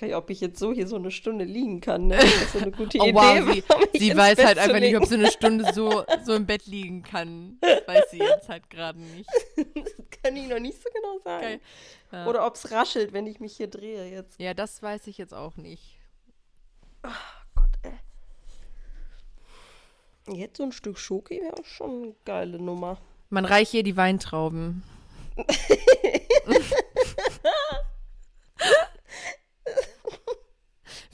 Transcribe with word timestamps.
gar 0.00 0.06
nicht, 0.08 0.16
ob 0.16 0.30
ich 0.30 0.40
jetzt 0.40 0.58
so 0.58 0.72
hier 0.72 0.86
so 0.86 0.96
eine 0.96 1.10
Stunde 1.10 1.44
liegen 1.44 1.80
kann. 1.80 2.06
Ne? 2.08 2.16
Das 2.16 2.24
ist 2.24 2.52
so 2.52 2.58
eine 2.58 2.70
gute 2.70 2.98
oh, 3.00 3.04
Idee. 3.04 3.14
Wow, 3.14 3.88
sie, 3.92 3.98
sie 3.98 4.16
weiß 4.16 4.36
Bett 4.36 4.46
halt 4.46 4.58
einfach 4.58 4.78
legen. 4.78 4.86
nicht, 4.86 4.96
ob 4.96 5.06
sie 5.06 5.14
eine 5.16 5.30
Stunde 5.30 5.72
so, 5.72 6.04
so 6.24 6.34
im 6.34 6.46
Bett 6.46 6.66
liegen 6.66 7.02
kann. 7.02 7.58
Das 7.60 7.86
weiß 7.86 8.10
sie 8.10 8.18
jetzt 8.18 8.48
halt 8.48 8.68
gerade 8.70 8.98
nicht. 8.98 9.28
das 9.56 9.92
kann 10.22 10.34
ich 10.36 10.48
noch 10.48 10.58
nicht 10.58 10.82
so 10.82 10.88
genau 10.92 11.18
sagen. 11.22 11.60
Ja. 12.12 12.26
Oder 12.26 12.46
ob 12.46 12.54
es 12.54 12.70
raschelt, 12.72 13.12
wenn 13.12 13.26
ich 13.26 13.40
mich 13.40 13.56
hier 13.56 13.68
drehe 13.68 14.10
jetzt. 14.10 14.40
ja, 14.40 14.54
das 14.54 14.82
weiß 14.82 15.06
ich 15.06 15.18
jetzt 15.18 15.34
auch 15.34 15.56
nicht. 15.56 15.98
Gott, 17.54 17.70
ey. 17.82 17.92
Jetzt 20.36 20.56
so 20.56 20.64
ein 20.64 20.72
Stück 20.72 20.98
Schoki 20.98 21.40
wäre 21.40 21.54
auch 21.54 21.64
schon 21.64 22.02
eine 22.02 22.14
geile 22.24 22.58
Nummer. 22.58 22.98
Man 23.28 23.44
reicht 23.44 23.74
ihr 23.74 23.82
die 23.82 23.96
Weintrauben. 23.96 24.82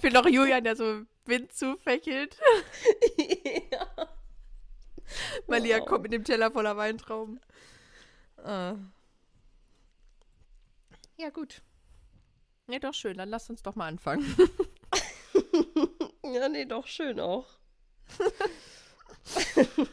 Ich 0.06 0.12
will 0.12 0.20
noch 0.20 0.28
Julian, 0.28 0.62
der 0.62 0.76
so 0.76 1.02
Wind 1.24 1.52
zufächelt. 1.52 2.38
ja. 3.72 4.08
Malia 5.48 5.80
Wow. 5.80 5.86
kommt 5.86 6.04
mit 6.04 6.12
dem 6.12 6.22
Teller 6.22 6.52
voller 6.52 6.76
Weintrauben. 6.76 7.40
Äh. 8.36 8.74
Ja, 11.16 11.30
gut. 11.32 11.60
Ja, 12.68 12.78
doch 12.78 12.94
schön. 12.94 13.16
Dann 13.16 13.30
lass 13.30 13.50
uns 13.50 13.64
doch 13.64 13.74
mal 13.74 13.88
anfangen. 13.88 14.24
ja, 16.22 16.48
nee, 16.48 16.66
doch 16.66 16.86
schön 16.86 17.18
auch. 17.18 17.48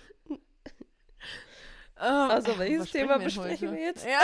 Also, 1.96 2.52
Ähm, 2.52 2.60
welches 2.60 2.82
was 2.82 2.92
Thema 2.92 3.18
besprechen 3.18 3.70
heute? 3.70 3.78
wir 3.78 3.86
jetzt? 3.86 4.06
Ja. 4.06 4.20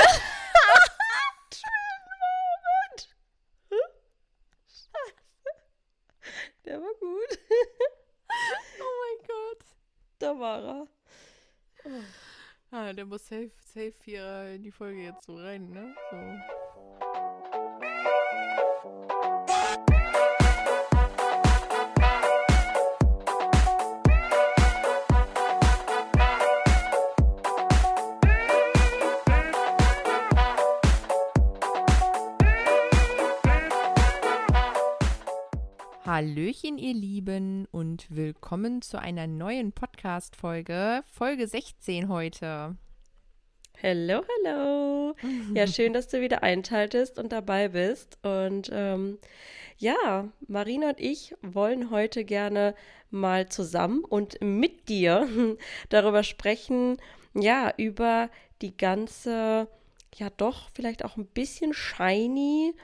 Der 6.69 6.79
war 6.79 6.93
gut. 6.99 7.39
Oh 8.79 8.93
mein 9.01 9.27
Gott. 9.27 9.65
Da 10.19 10.39
war 10.39 10.63
er. 10.63 10.87
Ah, 12.69 12.88
der 12.99 13.05
muss 13.05 13.25
safe, 13.27 13.49
safe 13.63 13.93
hier 14.03 14.55
in 14.55 14.61
die 14.61 14.71
Folge 14.71 15.03
jetzt 15.03 15.23
so 15.23 15.37
rein, 15.37 15.69
ne? 15.69 15.95
So. 16.11 16.17
Hallöchen, 36.05 36.77
ihr 36.77 36.93
Lieben, 36.93 37.65
und 37.71 38.13
willkommen 38.13 38.81
zu 38.81 38.99
einer 38.99 39.25
neuen 39.25 39.71
Podcast-Folge, 39.71 41.01
Folge 41.13 41.47
16 41.47 42.09
heute. 42.09 42.75
Hello, 43.81 44.23
hello. 44.43 45.15
Ja, 45.53 45.65
schön, 45.67 45.93
dass 45.93 46.07
du 46.09 46.19
wieder 46.21 46.43
einschaltest 46.43 47.17
und 47.17 47.31
dabei 47.31 47.69
bist. 47.69 48.17
Und 48.23 48.69
ähm, 48.73 49.19
ja, 49.77 50.29
Marina 50.47 50.89
und 50.89 50.99
ich 50.99 51.35
wollen 51.41 51.89
heute 51.89 52.25
gerne 52.25 52.75
mal 53.09 53.47
zusammen 53.49 54.03
und 54.03 54.41
mit 54.41 54.89
dir 54.89 55.27
darüber 55.89 56.23
sprechen, 56.23 56.97
ja, 57.33 57.73
über 57.77 58.29
die 58.61 58.75
ganze, 58.75 59.67
ja 60.15 60.29
doch, 60.37 60.69
vielleicht 60.73 61.05
auch 61.05 61.15
ein 61.17 61.25
bisschen 61.27 61.73
shiny 61.73 62.75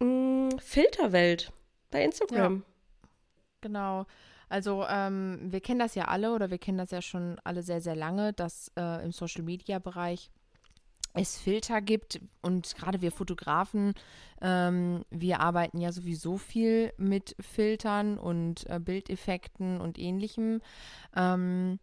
mh, 0.00 0.58
Filterwelt 0.60 1.52
bei 1.90 2.04
Instagram. 2.04 2.64
Genau. 3.60 4.06
Also 4.50 4.84
ähm, 4.88 5.38
wir 5.42 5.60
kennen 5.60 5.78
das 5.78 5.94
ja 5.94 6.06
alle 6.06 6.34
oder 6.34 6.50
wir 6.50 6.58
kennen 6.58 6.76
das 6.76 6.90
ja 6.90 7.00
schon 7.00 7.38
alle 7.44 7.62
sehr, 7.62 7.80
sehr 7.80 7.96
lange, 7.96 8.32
dass 8.32 8.70
äh, 8.76 9.02
im 9.04 9.12
Social-Media-Bereich 9.12 10.30
es 11.14 11.38
Filter 11.38 11.80
gibt 11.80 12.20
und 12.42 12.74
gerade 12.76 13.00
wir 13.00 13.12
Fotografen, 13.12 13.94
ähm, 14.40 15.04
wir 15.10 15.40
arbeiten 15.40 15.80
ja 15.80 15.92
sowieso 15.92 16.36
viel 16.36 16.92
mit 16.98 17.34
Filtern 17.40 18.18
und 18.18 18.68
äh, 18.68 18.78
Bildeffekten 18.78 19.80
und 19.80 19.98
ähnlichem. 19.98 20.60
Ähm, 21.16 21.78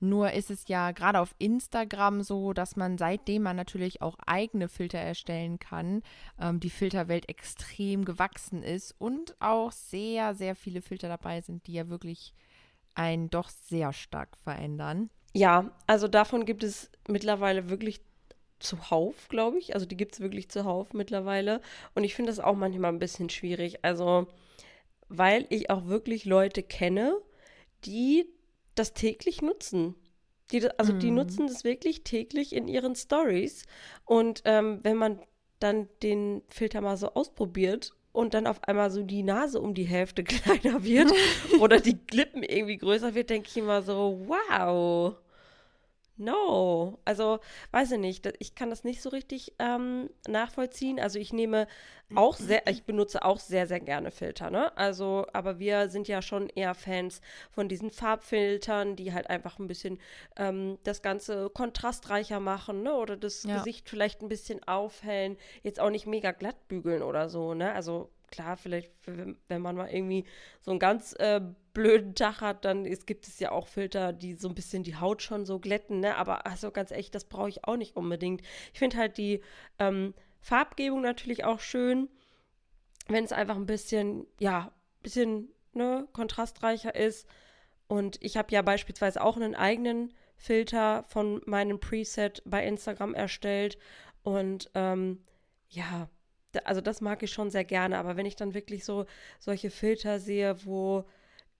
nur 0.00 0.32
ist 0.32 0.50
es 0.50 0.68
ja 0.68 0.90
gerade 0.92 1.20
auf 1.20 1.34
Instagram 1.38 2.22
so, 2.22 2.52
dass 2.52 2.76
man 2.76 2.98
seitdem 2.98 3.42
man 3.42 3.56
natürlich 3.56 4.02
auch 4.02 4.16
eigene 4.26 4.68
Filter 4.68 4.98
erstellen 4.98 5.58
kann, 5.58 6.02
ähm, 6.40 6.60
die 6.60 6.70
Filterwelt 6.70 7.28
extrem 7.28 8.04
gewachsen 8.04 8.62
ist 8.62 8.94
und 8.98 9.34
auch 9.40 9.72
sehr, 9.72 10.34
sehr 10.34 10.54
viele 10.54 10.82
Filter 10.82 11.08
dabei 11.08 11.40
sind, 11.40 11.66
die 11.66 11.74
ja 11.74 11.88
wirklich 11.88 12.34
einen 12.94 13.30
doch 13.30 13.48
sehr 13.48 13.92
stark 13.92 14.36
verändern. 14.36 15.10
Ja, 15.32 15.72
also 15.86 16.06
davon 16.06 16.44
gibt 16.44 16.62
es 16.62 16.90
mittlerweile 17.08 17.68
wirklich 17.68 18.00
zuhauf, 18.60 19.28
glaube 19.28 19.58
ich. 19.58 19.74
Also 19.74 19.86
die 19.86 19.96
gibt 19.96 20.14
es 20.14 20.20
wirklich 20.20 20.48
zuhauf 20.48 20.92
mittlerweile. 20.92 21.60
Und 21.94 22.04
ich 22.04 22.14
finde 22.14 22.30
das 22.30 22.40
auch 22.40 22.54
manchmal 22.54 22.92
ein 22.92 22.98
bisschen 22.98 23.30
schwierig. 23.30 23.84
Also, 23.84 24.28
weil 25.08 25.46
ich 25.50 25.70
auch 25.70 25.86
wirklich 25.86 26.24
Leute 26.24 26.62
kenne, 26.62 27.16
die 27.84 28.26
das 28.74 28.92
täglich 28.94 29.42
nutzen. 29.42 29.94
Die, 30.52 30.68
also 30.78 30.92
die 30.92 31.10
Mhm. 31.10 31.16
nutzen 31.16 31.46
das 31.46 31.64
wirklich 31.64 32.04
täglich 32.04 32.52
in 32.54 32.68
ihren 32.68 32.94
Stories. 32.96 33.64
Und 34.04 34.42
ähm, 34.44 34.80
wenn 34.82 34.96
man 34.96 35.20
dann 35.58 35.88
den 36.02 36.42
Filter 36.48 36.80
mal 36.80 36.96
so 36.96 37.14
ausprobiert 37.14 37.92
und 38.12 38.34
dann 38.34 38.46
auf 38.46 38.62
einmal 38.64 38.90
so 38.90 39.02
die 39.02 39.22
Nase 39.22 39.60
um 39.60 39.74
die 39.74 39.84
Hälfte 39.84 40.22
kleiner 40.24 40.84
wird 40.84 41.10
oder 41.60 41.80
die 41.80 41.98
Lippen 42.12 42.42
irgendwie 42.42 42.76
größer 42.76 43.14
wird, 43.14 43.30
denke 43.30 43.48
ich 43.50 43.56
immer 43.56 43.82
so, 43.82 44.20
wow. 44.26 45.16
No, 46.16 47.00
also 47.04 47.40
weiß 47.72 47.90
ich 47.92 47.98
nicht, 47.98 48.32
ich 48.38 48.54
kann 48.54 48.70
das 48.70 48.84
nicht 48.84 49.02
so 49.02 49.08
richtig 49.08 49.54
ähm, 49.58 50.08
nachvollziehen. 50.28 51.00
Also 51.00 51.18
ich 51.18 51.32
nehme 51.32 51.66
auch 52.14 52.36
sehr, 52.36 52.68
ich 52.68 52.84
benutze 52.84 53.24
auch 53.24 53.40
sehr, 53.40 53.66
sehr 53.66 53.80
gerne 53.80 54.12
Filter, 54.12 54.48
ne? 54.48 54.76
Also, 54.76 55.26
aber 55.32 55.58
wir 55.58 55.88
sind 55.88 56.06
ja 56.06 56.22
schon 56.22 56.48
eher 56.50 56.74
Fans 56.76 57.20
von 57.50 57.68
diesen 57.68 57.90
Farbfiltern, 57.90 58.94
die 58.94 59.12
halt 59.12 59.28
einfach 59.28 59.58
ein 59.58 59.66
bisschen 59.66 59.98
ähm, 60.36 60.78
das 60.84 61.02
Ganze 61.02 61.50
kontrastreicher 61.50 62.38
machen, 62.38 62.84
ne? 62.84 62.94
Oder 62.94 63.16
das 63.16 63.42
Ja. 63.42 63.56
Gesicht 63.56 63.88
vielleicht 63.90 64.22
ein 64.22 64.28
bisschen 64.28 64.62
aufhellen. 64.68 65.36
Jetzt 65.64 65.80
auch 65.80 65.90
nicht 65.90 66.06
mega 66.06 66.30
glatt 66.30 66.68
bügeln 66.68 67.02
oder 67.02 67.28
so, 67.28 67.54
ne? 67.54 67.72
Also 67.72 68.10
klar, 68.34 68.56
vielleicht, 68.56 68.92
wenn, 69.06 69.62
man 69.62 69.76
mal 69.76 69.88
irgendwie 69.88 70.24
so 70.60 70.72
einen 70.72 70.80
ganz 70.80 71.14
äh, 71.18 71.40
blöden 71.72 72.14
Tag 72.14 72.40
hat, 72.40 72.64
dann 72.64 72.84
es 72.84 73.06
gibt 73.06 73.28
es 73.28 73.38
ja 73.38 73.52
auch 73.52 73.68
Filter, 73.68 74.12
die 74.12 74.34
so 74.34 74.48
ein 74.48 74.54
bisschen 74.54 74.82
die 74.82 74.96
Haut 74.96 75.22
schon 75.22 75.46
so 75.46 75.60
glätten, 75.60 76.00
ne? 76.00 76.16
Aber 76.16 76.46
also 76.46 76.70
ganz 76.72 76.90
ehrlich, 76.90 77.10
das 77.12 77.24
brauche 77.24 77.48
ich 77.48 77.64
auch 77.64 77.76
nicht 77.76 77.96
unbedingt. 77.96 78.42
Ich 78.72 78.78
finde 78.80 78.96
halt 78.96 79.18
die 79.18 79.40
ähm, 79.78 80.14
Farbgebung 80.40 81.00
natürlich 81.00 81.44
auch 81.44 81.60
schön, 81.60 82.08
wenn 83.06 83.24
es 83.24 83.32
einfach 83.32 83.56
ein 83.56 83.66
bisschen, 83.66 84.26
ja, 84.40 84.72
bisschen, 85.02 85.48
ne, 85.72 86.08
kontrastreicher 86.12 86.94
ist. 86.94 87.28
Und 87.86 88.18
ich 88.20 88.36
habe 88.36 88.52
ja 88.52 88.62
beispielsweise 88.62 89.22
auch 89.22 89.36
einen 89.36 89.54
eigenen 89.54 90.12
Filter 90.36 91.04
von 91.04 91.40
meinem 91.46 91.78
Preset 91.78 92.42
bei 92.44 92.66
Instagram 92.66 93.14
erstellt. 93.14 93.78
Und 94.22 94.70
ähm, 94.74 95.22
ja, 95.68 96.08
also 96.64 96.80
das 96.80 97.00
mag 97.00 97.22
ich 97.22 97.32
schon 97.32 97.50
sehr 97.50 97.64
gerne. 97.64 97.98
Aber 97.98 98.16
wenn 98.16 98.26
ich 98.26 98.36
dann 98.36 98.54
wirklich 98.54 98.84
so 98.84 99.06
solche 99.38 99.70
Filter 99.70 100.20
sehe, 100.20 100.64
wo 100.64 101.04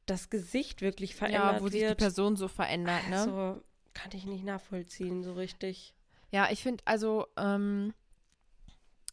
das 0.07 0.31
Gesicht 0.31 0.83
wirklich 0.83 1.15
verändert 1.15 1.57
Ja, 1.57 1.63
wo 1.63 1.69
sich 1.69 1.81
die 1.81 1.87
wird, 1.89 1.99
Person 1.99 2.37
so 2.37 2.49
verändert, 2.49 3.09
ne? 3.09 3.17
also 3.17 3.63
kann 3.95 4.11
ich 4.13 4.27
nicht 4.27 4.45
nachvollziehen 4.45 5.23
so 5.23 5.35
richtig. 5.35 5.95
Ja, 6.31 6.49
ich 6.51 6.63
finde, 6.63 6.83
also, 6.85 7.27
ähm, 7.37 7.95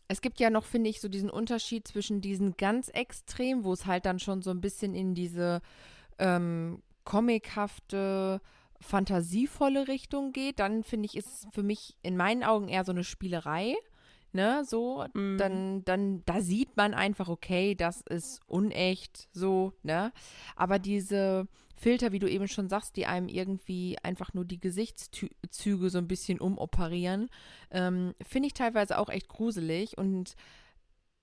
es 0.07 0.21
gibt 0.21 0.39
ja 0.39 0.49
noch, 0.49 0.65
finde 0.65 0.89
ich, 0.89 0.99
so 0.99 1.07
diesen 1.07 1.29
Unterschied 1.29 1.87
zwischen 1.87 2.19
diesen 2.19 2.57
ganz 2.57 2.89
extrem, 2.89 3.63
wo 3.63 3.71
es 3.71 3.85
halt 3.85 4.05
dann 4.05 4.19
schon 4.19 4.41
so 4.41 4.49
ein 4.49 4.59
bisschen 4.59 4.93
in 4.93 5.15
diese 5.15 5.61
ähm, 6.19 6.81
comichafte, 7.05 8.41
fantasievolle 8.81 9.87
Richtung 9.87 10.33
geht. 10.33 10.59
Dann 10.59 10.83
finde 10.83 11.05
ich, 11.05 11.15
ist 11.15 11.27
es 11.27 11.47
für 11.53 11.63
mich 11.63 11.95
in 12.01 12.17
meinen 12.17 12.43
Augen 12.43 12.67
eher 12.67 12.83
so 12.83 12.91
eine 12.91 13.03
Spielerei. 13.03 13.75
Ne, 14.33 14.63
so, 14.65 15.05
Mhm. 15.13 15.37
dann, 15.37 15.83
dann, 15.85 16.25
da 16.25 16.39
sieht 16.41 16.77
man 16.77 16.93
einfach, 16.93 17.27
okay, 17.27 17.75
das 17.75 18.01
ist 18.09 18.39
unecht, 18.47 19.27
so, 19.33 19.73
ne? 19.83 20.13
Aber 20.55 20.79
diese 20.79 21.47
Filter, 21.75 22.11
wie 22.13 22.19
du 22.19 22.29
eben 22.29 22.47
schon 22.47 22.69
sagst, 22.69 22.95
die 22.95 23.07
einem 23.07 23.27
irgendwie 23.27 23.97
einfach 24.03 24.33
nur 24.33 24.45
die 24.45 24.59
Gesichtszüge 24.59 25.89
so 25.89 25.97
ein 25.97 26.07
bisschen 26.07 26.39
umoperieren, 26.39 27.27
ähm, 27.71 28.13
finde 28.25 28.47
ich 28.47 28.53
teilweise 28.53 28.97
auch 28.99 29.09
echt 29.09 29.27
gruselig. 29.27 29.97
Und 29.97 30.35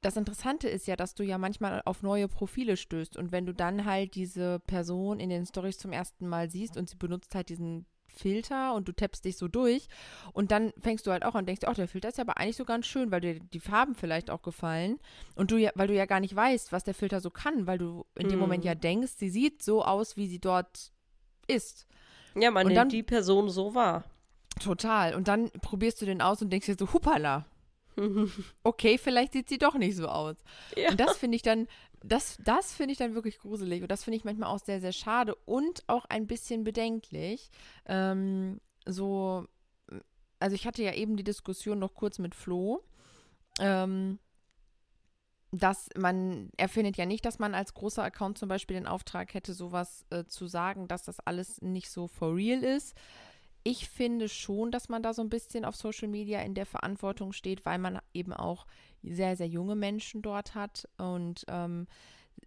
das 0.00 0.16
Interessante 0.16 0.68
ist 0.68 0.86
ja, 0.86 0.96
dass 0.96 1.14
du 1.14 1.22
ja 1.22 1.38
manchmal 1.38 1.80
auf 1.84 2.02
neue 2.02 2.28
Profile 2.28 2.76
stößt. 2.76 3.16
Und 3.16 3.32
wenn 3.32 3.46
du 3.46 3.54
dann 3.54 3.84
halt 3.84 4.16
diese 4.16 4.60
Person 4.66 5.18
in 5.18 5.30
den 5.30 5.46
Stories 5.46 5.78
zum 5.78 5.92
ersten 5.92 6.28
Mal 6.28 6.50
siehst 6.50 6.76
und 6.76 6.88
sie 6.90 6.96
benutzt 6.96 7.34
halt 7.34 7.48
diesen 7.48 7.86
Filter 8.18 8.74
und 8.74 8.88
du 8.88 8.92
tappst 8.92 9.24
dich 9.24 9.36
so 9.36 9.48
durch 9.48 9.88
und 10.32 10.50
dann 10.50 10.72
fängst 10.80 11.06
du 11.06 11.10
halt 11.12 11.24
auch 11.24 11.34
an 11.34 11.40
und 11.40 11.46
denkst, 11.46 11.62
ach, 11.66 11.74
der 11.74 11.88
Filter 11.88 12.08
ist 12.08 12.18
ja 12.18 12.24
aber 12.24 12.36
eigentlich 12.38 12.56
so 12.56 12.64
ganz 12.64 12.86
schön, 12.86 13.10
weil 13.10 13.20
dir 13.20 13.38
die 13.40 13.60
Farben 13.60 13.94
vielleicht 13.94 14.30
auch 14.30 14.42
gefallen 14.42 14.98
und 15.34 15.50
du 15.50 15.56
ja, 15.56 15.70
weil 15.74 15.88
du 15.88 15.94
ja 15.94 16.06
gar 16.06 16.20
nicht 16.20 16.34
weißt, 16.34 16.72
was 16.72 16.84
der 16.84 16.94
Filter 16.94 17.20
so 17.20 17.30
kann, 17.30 17.66
weil 17.66 17.78
du 17.78 18.04
in 18.16 18.28
dem 18.28 18.38
Moment 18.38 18.64
Mhm. 18.64 18.68
ja 18.68 18.74
denkst, 18.74 19.12
sie 19.16 19.30
sieht 19.30 19.62
so 19.62 19.84
aus, 19.84 20.16
wie 20.16 20.26
sie 20.28 20.40
dort 20.40 20.92
ist. 21.46 21.86
Ja, 22.34 22.50
man 22.50 22.66
Und 22.66 22.72
nimmt 22.72 22.78
dann- 22.78 22.88
die 22.90 23.02
Person 23.02 23.48
so 23.48 23.74
wahr. 23.74 24.04
Total. 24.62 25.14
Und 25.14 25.28
dann 25.28 25.50
probierst 25.62 26.02
du 26.02 26.06
den 26.06 26.20
aus 26.20 26.42
und 26.42 26.50
denkst 26.50 26.66
dir 26.66 26.76
so, 26.78 26.92
hupala. 26.92 27.46
Okay, 28.62 28.98
vielleicht 28.98 29.32
sieht 29.32 29.48
sie 29.48 29.58
doch 29.58 29.74
nicht 29.74 29.96
so 29.96 30.06
aus. 30.08 30.36
Ja. 30.76 30.90
Und 30.90 31.00
das 31.00 31.16
finde 31.16 31.36
ich 31.36 31.42
dann, 31.42 31.66
das, 32.02 32.38
das 32.44 32.72
finde 32.72 32.92
ich 32.92 32.98
dann 32.98 33.14
wirklich 33.14 33.38
gruselig. 33.38 33.82
Und 33.82 33.90
das 33.90 34.04
finde 34.04 34.16
ich 34.16 34.24
manchmal 34.24 34.50
auch 34.50 34.60
sehr, 34.60 34.80
sehr 34.80 34.92
schade 34.92 35.34
und 35.46 35.84
auch 35.88 36.04
ein 36.06 36.26
bisschen 36.26 36.64
bedenklich. 36.64 37.50
Ähm, 37.86 38.60
so, 38.86 39.46
also 40.38 40.54
ich 40.54 40.66
hatte 40.66 40.82
ja 40.82 40.94
eben 40.94 41.16
die 41.16 41.24
Diskussion 41.24 41.78
noch 41.78 41.94
kurz 41.94 42.18
mit 42.18 42.34
Flo. 42.34 42.82
Ähm, 43.60 44.18
dass 45.50 45.88
man, 45.96 46.50
er 46.56 46.68
findet 46.68 46.98
ja 46.98 47.06
nicht, 47.06 47.24
dass 47.24 47.38
man 47.38 47.54
als 47.54 47.72
großer 47.72 48.02
Account 48.02 48.36
zum 48.36 48.48
Beispiel 48.48 48.76
den 48.76 48.86
Auftrag 48.86 49.32
hätte, 49.32 49.54
sowas 49.54 50.04
äh, 50.10 50.24
zu 50.24 50.46
sagen, 50.46 50.88
dass 50.88 51.04
das 51.04 51.20
alles 51.20 51.62
nicht 51.62 51.90
so 51.90 52.06
for 52.06 52.34
real 52.34 52.62
ist. 52.62 52.94
Ich 53.68 53.88
finde 53.88 54.28
schon, 54.28 54.70
dass 54.70 54.88
man 54.88 55.02
da 55.02 55.12
so 55.12 55.22
ein 55.22 55.28
bisschen 55.28 55.64
auf 55.64 55.76
Social 55.76 56.08
Media 56.08 56.40
in 56.40 56.54
der 56.54 56.66
Verantwortung 56.66 57.32
steht, 57.32 57.66
weil 57.66 57.78
man 57.78 57.98
eben 58.14 58.32
auch 58.32 58.66
sehr, 59.02 59.36
sehr 59.36 59.48
junge 59.48 59.76
Menschen 59.76 60.22
dort 60.22 60.54
hat 60.54 60.88
und 60.96 61.44
ähm, 61.48 61.86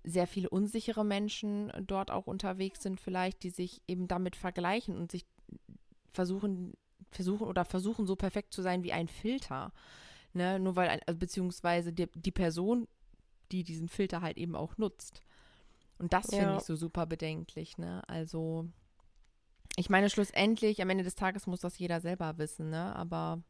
sehr 0.04 0.26
viele 0.28 0.50
unsichere 0.50 1.04
Menschen 1.06 1.72
dort 1.86 2.12
auch 2.12 2.28
unterwegs 2.28 2.82
sind, 2.82 3.00
vielleicht, 3.00 3.44
die 3.44 3.50
sich 3.50 3.82
eben 3.88 4.08
damit 4.08 4.36
vergleichen 4.36 4.98
und 4.98 5.12
sich 5.12 5.26
versuchen, 6.12 6.74
versuchen 7.12 7.48
oder 7.48 7.66
versuchen, 7.66 8.06
so 8.08 8.16
perfekt 8.16 8.54
zu 8.54 8.62
sein 8.62 8.84
wie 8.84 8.94
ein 8.94 9.08
Filter. 9.08 9.74
Ne? 10.34 10.60
Nur 10.60 10.76
weil, 10.76 10.90
ein, 10.90 11.02
also 11.06 11.20
beziehungsweise 11.20 11.94
die, 11.94 12.08
die 12.16 12.32
Person, 12.32 12.88
die 13.52 13.64
diesen 13.64 13.90
Filter 13.90 14.22
halt 14.22 14.38
eben 14.38 14.56
auch 14.56 14.78
nutzt. 14.78 15.22
Und 16.00 16.14
das 16.14 16.28
finde 16.28 16.54
Ja. 16.54 16.58
ich 16.58 16.64
so 16.64 16.76
super 16.76 17.06
bedenklich, 17.06 17.78
ne? 17.78 18.02
Also, 18.08 18.68
ich 19.78 19.90
meine, 19.90 20.10
schlussendlich, 20.10 20.82
am 20.82 20.90
Ende 20.90 21.04
des 21.04 21.16
Tages 21.16 21.48
muss 21.48 21.62
das 21.62 21.80
jeder 21.80 22.02
selber 22.02 22.38
wissen, 22.38 22.70
ne? 22.70 22.96
Aber. 22.96 23.42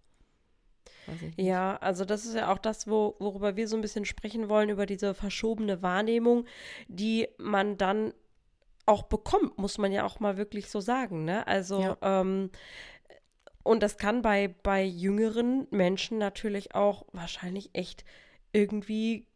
Ja, 1.37 1.77
also 1.77 2.05
das 2.05 2.25
ist 2.25 2.35
ja 2.35 2.51
auch 2.51 2.57
das, 2.57 2.87
wo, 2.87 3.15
worüber 3.19 3.55
wir 3.55 3.67
so 3.67 3.75
ein 3.75 3.81
bisschen 3.81 4.05
sprechen 4.05 4.49
wollen, 4.49 4.69
über 4.69 4.85
diese 4.85 5.13
verschobene 5.13 5.81
Wahrnehmung, 5.81 6.45
die 6.87 7.27
man 7.37 7.77
dann 7.77 8.13
auch 8.85 9.03
bekommt, 9.03 9.57
muss 9.57 9.77
man 9.77 9.91
ja 9.91 10.05
auch 10.05 10.19
mal 10.19 10.37
wirklich 10.37 10.69
so 10.69 10.79
sagen, 10.79 11.25
ne? 11.25 11.45
Also, 11.47 11.81
Ja. 11.81 11.97
ähm, 12.01 12.51
und 13.63 13.83
das 13.83 13.97
kann 13.97 14.21
bei, 14.21 14.55
bei 14.63 14.83
jüngeren 14.83 15.67
Menschen 15.69 16.17
natürlich 16.17 16.73
auch 16.73 17.05
wahrscheinlich 17.11 17.69
echt 17.73 18.03
irgendwie, 18.53 19.27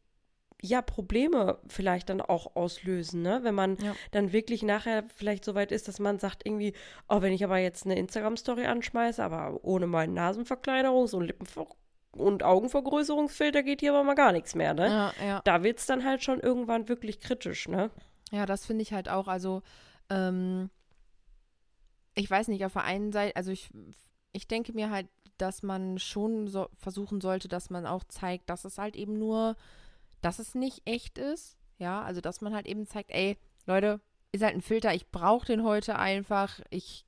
ja, 0.65 0.81
Probleme 0.81 1.59
vielleicht 1.67 2.09
dann 2.09 2.21
auch 2.21 2.56
auslösen, 2.56 3.21
ne? 3.21 3.39
Wenn 3.44 3.56
man 3.56 3.77
Ja. 3.77 3.95
dann 4.12 4.31
wirklich 4.33 4.63
nachher 4.63 5.03
vielleicht 5.15 5.45
so 5.45 5.56
weit 5.56 5.71
ist, 5.71 5.88
dass 5.88 6.00
man 6.00 6.19
sagt 6.19 6.45
irgendwie, 6.45 6.73
oh, 7.07 7.21
wenn 7.21 7.33
ich 7.33 7.44
aber 7.44 7.57
jetzt 7.59 7.85
eine 7.85 7.97
Instagram-Story 7.97 8.65
anschmeiße, 8.65 9.23
aber 9.23 9.63
ohne 9.63 9.88
meinen 9.88 10.17
Nasenverkleinerungs- 10.17 11.15
und 11.15 11.25
Lippenver- 11.29 11.67
und 12.12 12.44
Augenvergrößerungsfilter 12.44 13.62
geht 13.63 13.81
hier 13.81 13.91
aber 13.94 14.03
mal 14.03 14.15
gar 14.15 14.31
nichts 14.31 14.56
mehr, 14.56 14.73
ne? 14.73 14.88
Ja, 14.88 15.13
ja. 15.25 15.41
Da 15.44 15.63
wird 15.63 15.79
es 15.79 15.85
dann 15.85 16.03
halt 16.03 16.23
schon 16.23 16.39
irgendwann 16.39 16.88
wirklich 16.88 17.19
kritisch, 17.19 17.68
ne? 17.68 17.91
Ja, 18.31 18.45
das 18.45 18.65
finde 18.65 18.81
ich 18.83 18.94
halt 18.94 19.09
auch. 19.09 19.27
Also, 19.27 19.61
ähm, 20.09 20.69
ich 22.15 22.29
weiß 22.29 22.47
nicht, 22.47 22.65
auf 22.65 22.73
der 22.73 22.83
einen 22.85 23.11
Seite, 23.11 23.35
also 23.35 23.51
ich, 23.51 23.69
ich 24.31 24.47
denke 24.47 24.73
mir 24.73 24.89
halt, 24.89 25.07
dass 25.38 25.63
man 25.63 26.00
schon 26.00 26.47
so 26.47 26.68
versuchen 26.77 27.19
sollte, 27.19 27.50
dass 27.50 27.69
man 27.69 27.85
auch 27.85 28.06
zeigt, 28.06 28.50
dass 28.50 28.63
es 28.63 28.77
halt 28.77 28.95
eben 28.95 29.19
nur, 29.19 29.56
dass 30.25 30.39
es 30.39 30.56
nicht 30.56 30.81
echt 30.86 31.19
ist. 31.19 31.56
Ja, 31.77 32.01
also 32.01 32.19
dass 32.19 32.42
man 32.42 32.56
halt 32.56 32.66
eben 32.66 32.88
zeigt, 32.88 33.12
ey, 33.12 33.38
Leute, 33.68 34.01
ist 34.31 34.44
halt 34.44 34.56
ein 34.56 34.62
Filter, 34.62 34.94
ich 34.94 35.12
brauche 35.12 35.45
den 35.45 35.63
heute 35.63 36.00
einfach, 36.00 36.62
ich 36.72 37.06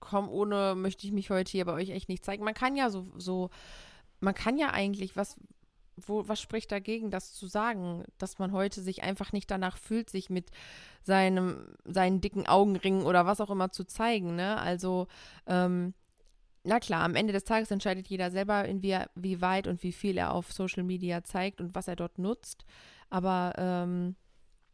komme 0.00 0.28
ohne, 0.28 0.74
möchte 0.74 1.06
ich 1.06 1.12
mich 1.12 1.30
heute 1.30 1.52
hier 1.52 1.64
bei 1.64 1.74
euch 1.74 1.90
echt 1.90 2.08
nicht 2.08 2.24
zeigen. 2.24 2.44
Man 2.44 2.54
kann 2.54 2.74
ja 2.74 2.90
so, 2.90 3.06
so, 3.16 3.50
man 4.18 4.34
kann 4.34 4.58
ja 4.58 4.70
eigentlich, 4.70 5.14
was, 5.14 5.36
wo, 5.96 6.26
was 6.26 6.40
spricht 6.40 6.72
dagegen, 6.72 7.12
das 7.12 7.34
zu 7.34 7.46
sagen, 7.46 8.04
dass 8.18 8.38
man 8.38 8.50
heute 8.52 8.82
sich 8.82 9.04
einfach 9.04 9.32
nicht 9.32 9.50
danach 9.50 9.76
fühlt, 9.76 10.10
sich 10.10 10.28
mit 10.28 10.50
seinem, 11.02 11.76
seinen 11.84 12.20
dicken 12.20 12.48
Augenringen 12.48 13.06
oder 13.06 13.26
was 13.26 13.40
auch 13.40 13.50
immer 13.50 13.70
zu 13.70 13.84
zeigen, 13.84 14.34
ne? 14.34 14.58
Also, 14.58 15.06
ähm, 15.46 15.94
na 16.62 16.78
klar, 16.78 17.02
am 17.02 17.14
Ende 17.14 17.32
des 17.32 17.44
Tages 17.44 17.70
entscheidet 17.70 18.08
jeder 18.08 18.30
selber, 18.30 18.66
in 18.66 18.82
wie, 18.82 18.98
wie 19.14 19.40
weit 19.40 19.66
und 19.66 19.82
wie 19.82 19.92
viel 19.92 20.18
er 20.18 20.34
auf 20.34 20.52
Social 20.52 20.82
Media 20.82 21.24
zeigt 21.24 21.60
und 21.60 21.74
was 21.74 21.88
er 21.88 21.96
dort 21.96 22.18
nutzt. 22.18 22.64
Aber 23.08 23.54
ähm, 23.56 24.16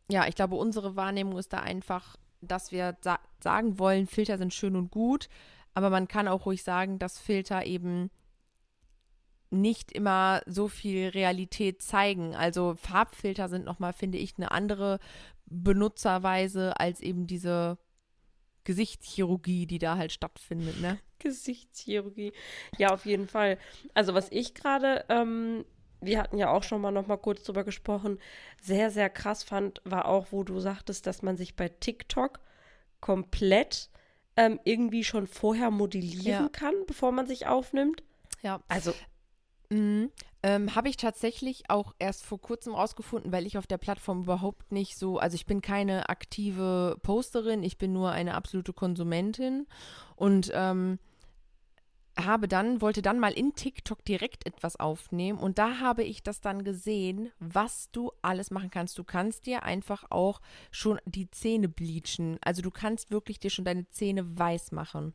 ja, 0.08 0.26
ich 0.26 0.34
glaube, 0.34 0.56
unsere 0.56 0.96
Wahrnehmung 0.96 1.38
ist 1.38 1.52
da 1.52 1.60
einfach, 1.60 2.16
dass 2.40 2.72
wir 2.72 2.96
sa 3.02 3.18
sagen 3.40 3.78
wollen, 3.78 4.06
Filter 4.06 4.38
sind 4.38 4.54
schön 4.54 4.76
und 4.76 4.90
gut, 4.90 5.28
aber 5.74 5.90
man 5.90 6.08
kann 6.08 6.26
auch 6.26 6.46
ruhig 6.46 6.62
sagen, 6.62 6.98
dass 6.98 7.18
Filter 7.18 7.66
eben 7.66 8.10
nicht 9.50 9.92
immer 9.92 10.42
so 10.46 10.68
viel 10.68 11.08
Realität 11.08 11.82
zeigen. 11.82 12.34
Also 12.34 12.74
Farbfilter 12.76 13.48
sind 13.48 13.64
nochmal, 13.64 13.92
finde 13.92 14.18
ich, 14.18 14.36
eine 14.36 14.50
andere 14.50 14.98
Benutzerweise 15.46 16.80
als 16.80 17.00
eben 17.00 17.26
diese 17.26 17.78
Gesichtschirurgie, 18.66 19.66
die 19.66 19.78
da 19.78 19.96
halt 19.96 20.12
stattfindet, 20.12 20.78
ne? 20.80 20.98
Gesichtschirurgie. 21.18 22.32
Ja, 22.76 22.92
auf 22.92 23.06
jeden 23.06 23.26
Fall. 23.26 23.56
Also 23.94 24.12
was 24.12 24.28
ich 24.30 24.52
gerade, 24.54 25.06
ähm, 25.08 25.64
wir 26.02 26.20
hatten 26.20 26.36
ja 26.36 26.50
auch 26.50 26.62
schon 26.62 26.82
mal 26.82 26.90
noch 26.90 27.06
mal 27.06 27.16
kurz 27.16 27.42
drüber 27.44 27.64
gesprochen, 27.64 28.18
sehr, 28.60 28.90
sehr 28.90 29.08
krass 29.08 29.42
fand, 29.42 29.80
war 29.84 30.06
auch, 30.06 30.26
wo 30.30 30.42
du 30.44 30.60
sagtest, 30.60 31.06
dass 31.06 31.22
man 31.22 31.38
sich 31.38 31.56
bei 31.56 31.68
TikTok 31.70 32.40
komplett 33.00 33.88
ähm, 34.36 34.60
irgendwie 34.64 35.04
schon 35.04 35.26
vorher 35.26 35.70
modellieren 35.70 36.44
Ja. 36.44 36.48
kann, 36.50 36.74
bevor 36.86 37.12
man 37.12 37.26
sich 37.26 37.46
aufnimmt. 37.46 38.02
Ja. 38.42 38.60
Also, 38.69 38.92
Mhm. 39.70 40.12
Ähm, 40.46 40.76
Habe 40.76 40.88
ich 40.88 40.96
tatsächlich 40.96 41.64
auch 41.70 41.93
erst 41.98 42.25
vor 42.25 42.40
kurzem 42.40 42.72
rausgefunden, 42.72 43.32
weil 43.32 43.46
ich 43.46 43.58
auf 43.58 43.66
der 43.66 43.78
Plattform 43.78 44.22
überhaupt 44.22 44.70
nicht 44.70 44.96
so, 44.96 45.19
also 45.19 45.34
ich 45.34 45.44
bin 45.44 45.60
keine 45.60 46.08
aktive 46.08 46.96
Posterin, 47.02 47.64
ich 47.64 47.78
bin 47.78 47.93
nur 47.93 48.12
eine 48.12 48.34
absolute 48.34 48.72
Konsumentin 48.72 49.66
und 50.14 50.52
ähm, 50.54 51.00
habe 52.16 52.46
dann, 52.46 52.81
wollte 52.81 53.02
dann 53.02 53.19
mal 53.19 53.32
in 53.32 53.56
TikTok 53.56 54.04
direkt 54.04 54.46
etwas 54.46 54.78
aufnehmen 54.78 55.40
und 55.40 55.58
da 55.58 55.81
habe 55.81 56.04
ich 56.04 56.22
das 56.22 56.40
dann 56.40 56.62
gesehen, 56.62 57.32
was 57.40 57.90
du 57.90 58.12
alles 58.22 58.52
machen 58.52 58.70
kannst. 58.70 58.96
Du 58.98 59.02
kannst 59.02 59.46
dir 59.46 59.64
einfach 59.64 60.04
auch 60.10 60.40
schon 60.70 61.00
die 61.06 61.29
Zähne 61.29 61.69
bleachen. 61.69 62.38
Also 62.41 62.62
du 62.62 62.70
kannst 62.70 63.10
wirklich 63.10 63.41
dir 63.41 63.50
schon 63.50 63.65
deine 63.65 63.88
Zähne 63.88 64.38
weiß 64.38 64.70
machen. 64.70 65.12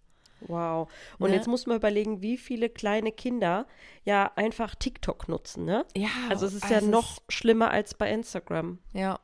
Wow. 0.48 0.91
Und 1.19 1.29
Ne? 1.29 1.36
jetzt 1.36 1.48
muss 1.48 1.65
man 1.65 1.77
überlegen, 1.77 2.21
wie 2.21 2.38
viele 2.38 2.69
kleine 2.69 3.12
Kinder 3.12 3.67
ja 4.03 4.31
einfach 4.36 4.75
TikTok 4.75 5.27
nutzen, 5.27 5.65
ne? 5.65 5.86
Ja, 5.95 6.10
Also 6.29 6.45
es 6.45 6.53
ist 6.53 6.69
ja 6.69 6.77
es 6.77 6.86
noch 6.86 7.21
schlimmer 7.29 7.71
als 7.71 7.93
bei 7.93 8.12
Instagram. 8.12 8.79
Ja. 8.93 9.19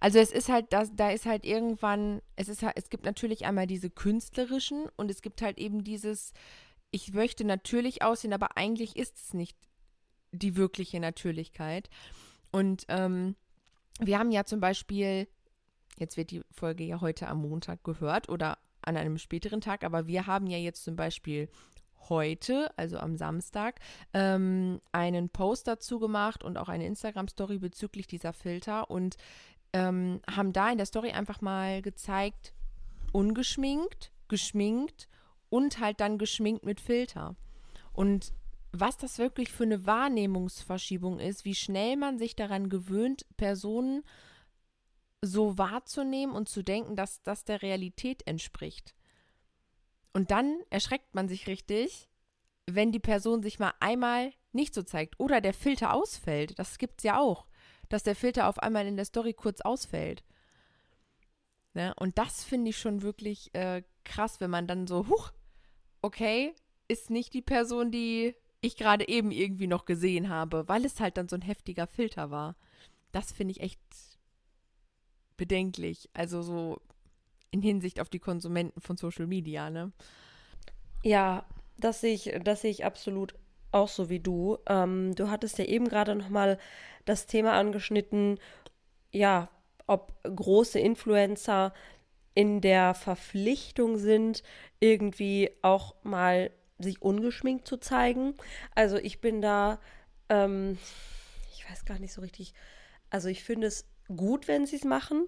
Also 0.00 0.18
es 0.18 0.32
ist 0.32 0.48
halt, 0.48 0.72
das, 0.72 0.90
da 0.96 1.10
ist 1.10 1.26
halt 1.26 1.44
irgendwann, 1.44 2.22
es 2.36 2.48
ist 2.48 2.62
halt, 2.62 2.76
es 2.76 2.90
gibt 2.90 3.04
natürlich 3.04 3.46
einmal 3.46 3.66
diese 3.68 3.88
künstlerischen 3.88 4.88
und 4.96 5.10
es 5.10 5.22
gibt 5.22 5.42
halt 5.42 5.58
eben 5.58 5.84
dieses, 5.84 6.32
ich 6.90 7.12
möchte 7.12 7.44
natürlich 7.44 8.02
aussehen, 8.02 8.32
aber 8.32 8.56
eigentlich 8.56 8.96
ist 8.96 9.16
es 9.16 9.34
nicht 9.34 9.56
die 10.32 10.56
wirkliche 10.56 10.98
Natürlichkeit. 11.00 11.88
Und 12.50 12.84
ähm, 12.88 13.36
wir 14.00 14.18
haben 14.18 14.32
ja 14.32 14.44
zum 14.44 14.58
Beispiel, 14.60 15.28
jetzt 15.98 16.16
wird 16.16 16.32
die 16.32 16.42
Folge 16.50 16.82
ja 16.84 17.00
heute 17.00 17.28
am 17.28 17.38
Montag 17.42 17.84
gehört 17.84 18.28
oder 18.28 18.58
an 18.82 18.96
einem 18.96 19.18
späteren 19.18 19.60
Tag, 19.60 19.84
aber 19.84 20.06
wir 20.06 20.26
haben 20.26 20.46
ja 20.46 20.58
jetzt 20.58 20.84
zum 20.84 20.96
Beispiel 20.96 21.48
heute, 22.08 22.70
also 22.76 22.98
am 22.98 23.16
Samstag, 23.16 23.80
ähm, 24.14 24.80
einen 24.92 25.28
Post 25.28 25.68
dazu 25.68 25.98
gemacht 25.98 26.42
und 26.42 26.58
auch 26.58 26.68
eine 26.68 26.86
Instagram-Story 26.86 27.58
bezüglich 27.58 28.06
dieser 28.06 28.32
Filter 28.32 28.90
und 28.90 29.16
ähm, 29.72 30.20
haben 30.28 30.52
da 30.52 30.70
in 30.70 30.78
der 30.78 30.86
Story 30.86 31.10
einfach 31.10 31.40
mal 31.40 31.82
gezeigt, 31.82 32.54
ungeschminkt, 33.12 34.12
geschminkt 34.28 35.08
und 35.48 35.80
halt 35.80 36.00
dann 36.00 36.18
geschminkt 36.18 36.64
mit 36.64 36.80
Filter. 36.80 37.36
Und 37.92 38.32
was 38.72 38.96
das 38.96 39.18
wirklich 39.18 39.50
für 39.50 39.64
eine 39.64 39.86
Wahrnehmungsverschiebung 39.86 41.18
ist, 41.18 41.44
wie 41.44 41.54
schnell 41.54 41.96
man 41.96 42.18
sich 42.18 42.36
daran 42.36 42.68
gewöhnt, 42.68 43.26
Personen 43.36 44.02
so 45.22 45.58
wahrzunehmen 45.58 46.34
und 46.34 46.48
zu 46.48 46.62
denken, 46.62 46.96
dass 46.96 47.22
das 47.22 47.44
der 47.44 47.62
Realität 47.62 48.26
entspricht. 48.26 48.94
Und 50.12 50.30
dann 50.30 50.60
erschreckt 50.70 51.14
man 51.14 51.28
sich 51.28 51.46
richtig, 51.46 52.08
wenn 52.66 52.92
die 52.92 53.00
Person 53.00 53.42
sich 53.42 53.58
mal 53.58 53.74
einmal 53.80 54.32
nicht 54.52 54.74
so 54.74 54.82
zeigt 54.82 55.18
oder 55.18 55.40
der 55.40 55.54
Filter 55.54 55.92
ausfällt. 55.92 56.58
Das 56.58 56.78
gibt's 56.78 57.04
ja 57.04 57.18
auch, 57.18 57.46
dass 57.88 58.02
der 58.02 58.16
Filter 58.16 58.48
auf 58.48 58.58
einmal 58.58 58.86
in 58.86 58.96
der 58.96 59.04
Story 59.04 59.34
kurz 59.34 59.60
ausfällt. 59.60 60.24
Ne? 61.74 61.94
Und 61.96 62.18
das 62.18 62.42
finde 62.42 62.70
ich 62.70 62.78
schon 62.78 63.02
wirklich 63.02 63.54
äh, 63.54 63.82
krass, 64.04 64.40
wenn 64.40 64.50
man 64.50 64.66
dann 64.66 64.86
so, 64.86 65.06
huch, 65.08 65.32
okay, 66.02 66.54
ist 66.88 67.10
nicht 67.10 67.34
die 67.34 67.42
Person, 67.42 67.92
die 67.92 68.34
ich 68.60 68.76
gerade 68.76 69.08
eben 69.08 69.30
irgendwie 69.30 69.68
noch 69.68 69.84
gesehen 69.84 70.28
habe, 70.28 70.68
weil 70.68 70.84
es 70.84 71.00
halt 71.00 71.16
dann 71.16 71.28
so 71.28 71.36
ein 71.36 71.42
heftiger 71.42 71.86
Filter 71.86 72.30
war. 72.30 72.56
Das 73.12 73.32
finde 73.32 73.52
ich 73.52 73.60
echt 73.60 73.80
bedenklich. 75.40 76.10
Also 76.12 76.42
so 76.42 76.82
in 77.50 77.62
Hinsicht 77.62 77.98
auf 77.98 78.10
die 78.10 78.18
Konsumenten 78.18 78.82
von 78.82 78.98
Social 78.98 79.26
Media, 79.26 79.70
ne? 79.70 79.90
Ja, 81.02 81.46
das 81.78 82.02
sehe 82.02 82.12
ich, 82.12 82.30
das 82.44 82.60
sehe 82.60 82.70
ich 82.70 82.84
absolut 82.84 83.34
auch 83.72 83.88
so 83.88 84.10
wie 84.10 84.20
du. 84.20 84.58
Ähm, 84.68 85.14
du 85.14 85.30
hattest 85.30 85.56
ja 85.56 85.64
eben 85.64 85.88
gerade 85.88 86.14
noch 86.14 86.28
mal 86.28 86.58
das 87.06 87.24
Thema 87.24 87.54
angeschnitten, 87.54 88.38
ja, 89.12 89.48
ob 89.86 90.12
große 90.24 90.78
Influencer 90.78 91.72
in 92.34 92.60
der 92.60 92.92
Verpflichtung 92.92 93.96
sind, 93.96 94.42
irgendwie 94.78 95.50
auch 95.62 95.94
mal 96.02 96.50
sich 96.78 97.00
ungeschminkt 97.00 97.66
zu 97.66 97.78
zeigen. 97.78 98.34
Also 98.74 98.98
ich 98.98 99.22
bin 99.22 99.40
da, 99.40 99.80
ähm, 100.28 100.76
ich 101.54 101.68
weiß 101.68 101.86
gar 101.86 101.98
nicht 101.98 102.12
so 102.12 102.20
richtig, 102.20 102.52
also 103.08 103.28
ich 103.28 103.42
finde 103.42 103.68
es 103.68 103.86
gut, 104.14 104.48
wenn 104.48 104.66
sie 104.66 104.76
es 104.76 104.84
machen, 104.84 105.26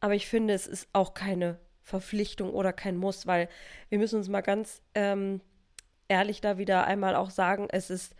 aber 0.00 0.14
ich 0.14 0.26
finde, 0.26 0.54
es 0.54 0.66
ist 0.66 0.88
auch 0.92 1.14
keine 1.14 1.58
Verpflichtung 1.82 2.50
oder 2.50 2.72
kein 2.72 2.96
Muss, 2.96 3.26
weil 3.26 3.48
wir 3.88 3.98
müssen 3.98 4.16
uns 4.16 4.28
mal 4.28 4.40
ganz 4.40 4.82
ähm, 4.94 5.40
ehrlich 6.08 6.40
da 6.40 6.58
wieder 6.58 6.86
einmal 6.86 7.14
auch 7.14 7.30
sagen, 7.30 7.68
es 7.70 7.90
ist 7.90 8.14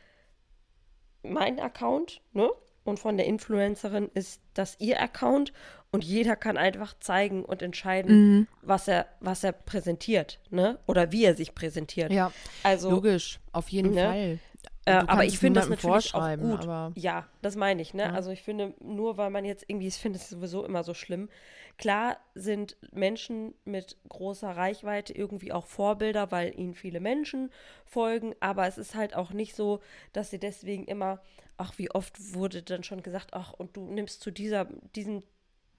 mein 1.23 1.59
Account, 1.59 2.21
ne? 2.33 2.49
Und 2.85 3.01
von 3.01 3.17
der 3.17 3.27
Influencerin 3.27 4.09
ist 4.15 4.41
das 4.55 4.79
ihr 4.79 5.03
Account 5.03 5.53
und 5.91 6.05
jeder 6.05 6.37
kann 6.37 6.57
einfach 6.57 6.95
zeigen 7.01 7.45
und 7.45 7.61
entscheiden, 7.61 8.17
mhm. 8.17 8.49
was 8.63 8.87
er 8.87 9.07
was 9.19 9.43
er 9.43 9.51
präsentiert, 9.51 10.39
ne? 10.51 10.79
Oder 10.87 11.11
wie 11.11 11.25
er 11.25 11.35
sich 11.35 11.55
präsentiert. 11.55 12.13
Ja. 12.13 12.33
Also 12.63 12.91
logisch, 12.91 13.41
auf 13.51 13.69
jeden 13.71 13.93
ne? 13.93 14.05
Fall. 14.05 14.39
Äh, 14.87 15.03
aber 15.09 15.25
ich 15.25 15.41
finde 15.41 15.59
das 15.59 15.69
natürlich 15.69 16.15
auch 16.15 16.39
gut. 16.39 16.65
ja, 16.95 17.27
das 17.43 17.57
meine 17.57 17.83
ich, 17.83 17.93
ne? 17.93 18.05
Ja. 18.05 18.13
Also 18.13 18.31
ich 18.31 18.43
finde, 18.43 18.73
nur 18.81 19.17
weil 19.17 19.31
man 19.31 19.45
jetzt 19.45 19.65
irgendwie, 19.67 19.89
ich 19.89 19.97
finde 19.97 20.19
es 20.19 20.31
sowieso 20.31 20.65
immer 20.65 20.85
so 20.85 20.95
schlimm. 20.95 21.29
Klar 21.77 22.19
sind 22.37 22.77
Menschen 22.93 23.55
mit 23.65 23.97
großer 24.09 24.49
Reichweite 24.49 25.13
irgendwie 25.13 25.53
auch 25.53 25.67
Vorbilder, 25.67 26.31
weil 26.31 26.57
ihnen 26.57 26.75
viele 26.75 27.01
Menschen 27.01 27.51
folgen, 27.85 28.37
aber 28.39 28.69
es 28.69 28.79
ist 28.79 28.95
halt 28.95 29.17
auch 29.17 29.33
nicht 29.33 29.57
so, 29.57 29.81
dass 30.13 30.31
sie 30.31 30.39
deswegen 30.39 30.85
immer, 30.85 31.21
ach, 31.57 31.75
wie 31.79 31.91
oft 31.91 32.35
wurde 32.35 32.63
dann 32.63 32.85
schon 32.85 33.03
gesagt, 33.03 33.35
ach, 33.35 33.53
und 33.55 33.77
du 33.77 33.83
nimmst 33.83 34.21
zu 34.21 34.31
dieser, 34.31 34.67
diesem 34.95 35.25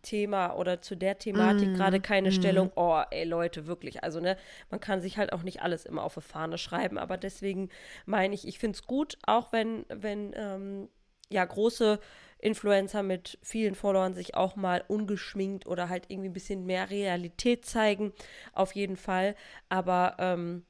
Thema 0.07 0.55
oder 0.55 0.81
zu 0.81 0.95
der 0.95 1.17
Thematik 1.17 1.69
mm, 1.69 1.73
gerade 1.73 1.99
keine 1.99 2.29
mm. 2.29 2.31
Stellung. 2.31 2.71
Oh, 2.75 3.01
ey 3.11 3.25
Leute, 3.25 3.67
wirklich. 3.67 4.03
Also, 4.03 4.21
ne, 4.21 4.37
man 4.69 4.79
kann 4.79 5.01
sich 5.01 5.17
halt 5.17 5.33
auch 5.33 5.43
nicht 5.43 5.61
alles 5.61 5.85
immer 5.85 6.03
auf 6.03 6.17
eine 6.17 6.21
Fahne 6.21 6.57
schreiben, 6.57 6.97
aber 6.97 7.17
deswegen 7.17 7.69
meine 8.05 8.33
ich, 8.33 8.47
ich 8.47 8.57
finde 8.59 8.77
es 8.77 8.87
gut, 8.87 9.17
auch 9.25 9.51
wenn, 9.51 9.85
wenn 9.89 10.31
ähm, 10.35 10.89
ja 11.29 11.43
große 11.43 11.99
Influencer 12.39 13.03
mit 13.03 13.37
vielen 13.41 13.75
Followern 13.75 14.13
sich 14.13 14.35
auch 14.35 14.55
mal 14.55 14.83
ungeschminkt 14.87 15.67
oder 15.67 15.89
halt 15.89 16.05
irgendwie 16.07 16.29
ein 16.29 16.33
bisschen 16.33 16.65
mehr 16.65 16.89
Realität 16.89 17.65
zeigen. 17.65 18.13
Auf 18.53 18.75
jeden 18.75 18.95
Fall. 18.95 19.35
Aber 19.69 20.15
ähm, 20.19 20.63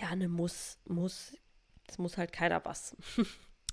ja, 0.00 0.14
ne 0.14 0.28
muss, 0.28 0.78
muss, 0.86 1.34
es 1.88 1.98
muss 1.98 2.18
halt 2.18 2.32
keiner 2.32 2.64
was. 2.64 2.96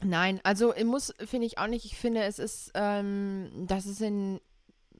Nein, 0.04 0.40
also 0.44 0.74
muss, 0.86 1.14
finde 1.26 1.48
ich 1.48 1.58
auch 1.58 1.68
nicht. 1.68 1.86
Ich 1.86 1.98
finde, 1.98 2.24
es 2.24 2.38
ist, 2.38 2.72
ähm, 2.76 3.50
das 3.68 3.86
ist 3.88 4.02
in 4.02 4.40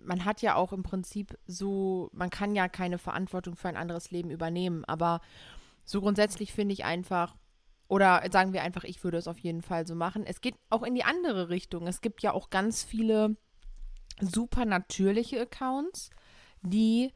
man 0.04 0.26
hat 0.26 0.42
ja 0.42 0.56
auch 0.56 0.74
im 0.74 0.84
Prinzip 0.84 1.38
so, 1.46 2.10
man 2.14 2.30
kann 2.30 2.56
ja 2.56 2.68
keine 2.68 2.98
Verantwortung 2.98 3.56
für 3.56 3.70
ein 3.70 3.78
anderes 3.78 4.12
Leben 4.12 4.30
übernehmen, 4.30 4.86
aber 4.86 5.22
so 5.86 6.02
grundsätzlich 6.02 6.54
finde 6.54 6.74
ich 6.74 6.86
einfach, 6.86 7.36
oder 7.88 8.24
sagen 8.32 8.54
wir 8.54 8.64
einfach, 8.64 8.84
ich 8.84 9.04
würde 9.04 9.18
es 9.18 9.28
auf 9.28 9.40
jeden 9.40 9.62
Fall 9.62 9.88
so 9.88 9.96
machen. 9.96 10.26
Es 10.26 10.42
geht 10.42 10.56
auch 10.70 10.84
in 10.84 10.96
die 10.96 11.06
andere 11.06 11.50
Richtung. 11.50 11.88
Es 11.88 12.02
gibt 12.02 12.22
ja 12.22 12.34
auch 12.34 12.50
ganz 12.50 12.84
viele 12.84 13.38
super 14.20 14.66
natürliche 14.66 15.40
Accounts, 15.40 16.10
die 16.62 17.14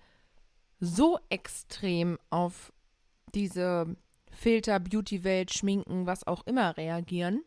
so 0.79 1.19
extrem 1.29 2.17
auf 2.29 2.71
diese 3.35 3.95
Filter, 4.31 4.79
Beauty-Welt, 4.79 5.53
Schminken, 5.53 6.05
was 6.05 6.25
auch 6.25 6.45
immer 6.47 6.77
reagieren. 6.77 7.43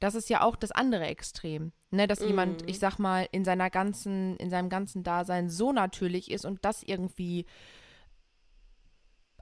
Das 0.00 0.14
ist 0.14 0.28
ja 0.28 0.42
auch 0.42 0.56
das 0.56 0.70
andere 0.70 1.06
Extrem. 1.06 1.72
Ne, 1.94 2.08
dass 2.08 2.20
mm. 2.20 2.26
jemand, 2.26 2.68
ich 2.68 2.78
sag 2.78 2.98
mal, 2.98 3.28
in 3.30 3.44
seiner 3.44 3.70
ganzen, 3.70 4.36
in 4.38 4.50
seinem 4.50 4.68
ganzen 4.68 5.04
Dasein 5.04 5.48
so 5.48 5.72
natürlich 5.72 6.30
ist 6.30 6.44
und 6.44 6.64
das 6.64 6.82
irgendwie 6.82 7.46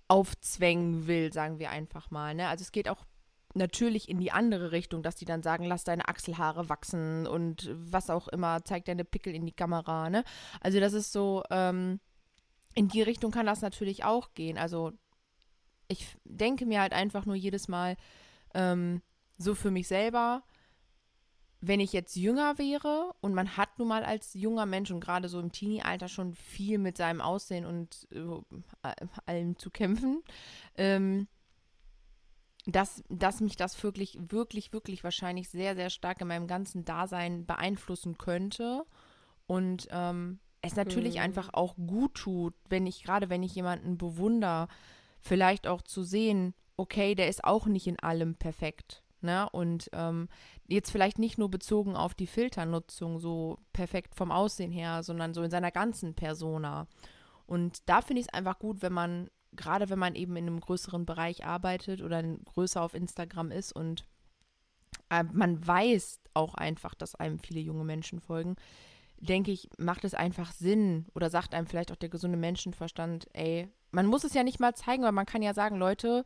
aufzwängen 0.06 1.06
will, 1.06 1.32
sagen 1.32 1.58
wir 1.58 1.70
einfach 1.70 2.10
mal. 2.10 2.34
Ne? 2.34 2.48
Also 2.48 2.62
es 2.62 2.72
geht 2.72 2.90
auch 2.90 3.04
natürlich 3.54 4.08
in 4.08 4.18
die 4.18 4.32
andere 4.32 4.70
Richtung, 4.70 5.02
dass 5.02 5.16
die 5.16 5.24
dann 5.24 5.42
sagen, 5.42 5.64
lass 5.64 5.84
deine 5.84 6.08
Achselhaare 6.08 6.68
wachsen 6.68 7.26
und 7.26 7.70
was 7.72 8.10
auch 8.10 8.28
immer, 8.28 8.62
zeig 8.64 8.84
deine 8.84 9.04
Pickel 9.04 9.34
in 9.34 9.46
die 9.46 9.52
Kamera. 9.52 10.10
Ne? 10.10 10.22
Also 10.60 10.80
das 10.80 10.92
ist 10.92 11.12
so, 11.12 11.42
ähm, 11.50 12.00
in 12.74 12.88
die 12.88 13.02
Richtung 13.02 13.30
kann 13.30 13.46
das 13.46 13.62
natürlich 13.62 14.04
auch 14.04 14.34
gehen. 14.34 14.58
Also 14.58 14.92
ich 15.88 16.06
denke 16.24 16.66
mir 16.66 16.80
halt 16.80 16.92
einfach 16.92 17.24
nur 17.24 17.36
jedes 17.36 17.68
Mal 17.68 17.96
ähm, 18.54 19.00
so 19.38 19.54
für 19.54 19.70
mich 19.70 19.88
selber, 19.88 20.42
wenn 21.64 21.78
ich 21.78 21.92
jetzt 21.92 22.16
jünger 22.16 22.58
wäre 22.58 23.12
und 23.20 23.34
man 23.34 23.56
hat 23.56 23.78
nun 23.78 23.86
mal 23.86 24.04
als 24.04 24.34
junger 24.34 24.66
Mensch 24.66 24.90
und 24.90 24.98
gerade 24.98 25.28
so 25.28 25.38
im 25.38 25.52
Teenie-Alter 25.52 26.08
schon 26.08 26.34
viel 26.34 26.76
mit 26.78 26.96
seinem 26.96 27.20
Aussehen 27.20 27.64
und 27.64 28.08
äh, 28.10 28.92
allem 29.26 29.56
zu 29.56 29.70
kämpfen, 29.70 30.22
ähm, 30.76 31.28
dass, 32.66 33.04
dass 33.08 33.40
mich 33.40 33.54
das 33.54 33.80
wirklich, 33.80 34.18
wirklich, 34.20 34.72
wirklich 34.72 35.04
wahrscheinlich 35.04 35.48
sehr, 35.50 35.76
sehr 35.76 35.88
stark 35.88 36.20
in 36.20 36.26
meinem 36.26 36.48
ganzen 36.48 36.84
Dasein 36.84 37.46
beeinflussen 37.46 38.18
könnte. 38.18 38.84
Und 39.46 39.86
ähm, 39.92 40.40
es 40.62 40.74
natürlich 40.74 41.14
mhm. 41.14 41.22
einfach 41.22 41.54
auch 41.54 41.76
gut 41.76 42.14
tut, 42.14 42.54
wenn 42.68 42.88
ich, 42.88 43.04
gerade 43.04 43.30
wenn 43.30 43.44
ich 43.44 43.54
jemanden 43.54 43.98
bewundere, 43.98 44.66
vielleicht 45.20 45.68
auch 45.68 45.82
zu 45.82 46.02
sehen, 46.02 46.54
okay, 46.76 47.14
der 47.14 47.28
ist 47.28 47.44
auch 47.44 47.66
nicht 47.66 47.86
in 47.86 48.00
allem 48.00 48.34
perfekt. 48.34 49.01
Ne? 49.22 49.48
Und 49.50 49.90
ähm, 49.92 50.28
jetzt 50.66 50.90
vielleicht 50.90 51.18
nicht 51.18 51.38
nur 51.38 51.50
bezogen 51.50 51.96
auf 51.96 52.14
die 52.14 52.26
Filternutzung, 52.26 53.18
so 53.18 53.58
perfekt 53.72 54.14
vom 54.14 54.30
Aussehen 54.30 54.70
her, 54.72 55.02
sondern 55.02 55.34
so 55.34 55.42
in 55.42 55.50
seiner 55.50 55.70
ganzen 55.70 56.14
Persona. 56.14 56.86
Und 57.46 57.88
da 57.88 58.00
finde 58.00 58.20
ich 58.20 58.28
es 58.28 58.34
einfach 58.34 58.58
gut, 58.58 58.82
wenn 58.82 58.92
man, 58.92 59.28
gerade 59.52 59.90
wenn 59.90 59.98
man 59.98 60.14
eben 60.14 60.36
in 60.36 60.46
einem 60.46 60.60
größeren 60.60 61.06
Bereich 61.06 61.44
arbeitet 61.44 62.02
oder 62.02 62.22
größer 62.22 62.80
auf 62.80 62.94
Instagram 62.94 63.50
ist 63.50 63.72
und 63.72 64.06
äh, 65.10 65.24
man 65.24 65.66
weiß 65.66 66.20
auch 66.34 66.54
einfach, 66.54 66.94
dass 66.94 67.14
einem 67.14 67.38
viele 67.38 67.60
junge 67.60 67.84
Menschen 67.84 68.20
folgen, 68.20 68.56
denke 69.18 69.52
ich, 69.52 69.68
macht 69.78 70.04
es 70.04 70.14
einfach 70.14 70.52
Sinn 70.52 71.06
oder 71.14 71.30
sagt 71.30 71.54
einem 71.54 71.66
vielleicht 71.66 71.92
auch 71.92 71.96
der 71.96 72.08
gesunde 72.08 72.38
Menschenverstand, 72.38 73.28
ey, 73.34 73.68
man 73.90 74.06
muss 74.06 74.24
es 74.24 74.34
ja 74.34 74.42
nicht 74.42 74.58
mal 74.58 74.74
zeigen, 74.74 75.04
aber 75.04 75.12
man 75.12 75.26
kann 75.26 75.42
ja 75.42 75.54
sagen, 75.54 75.76
Leute, 75.76 76.24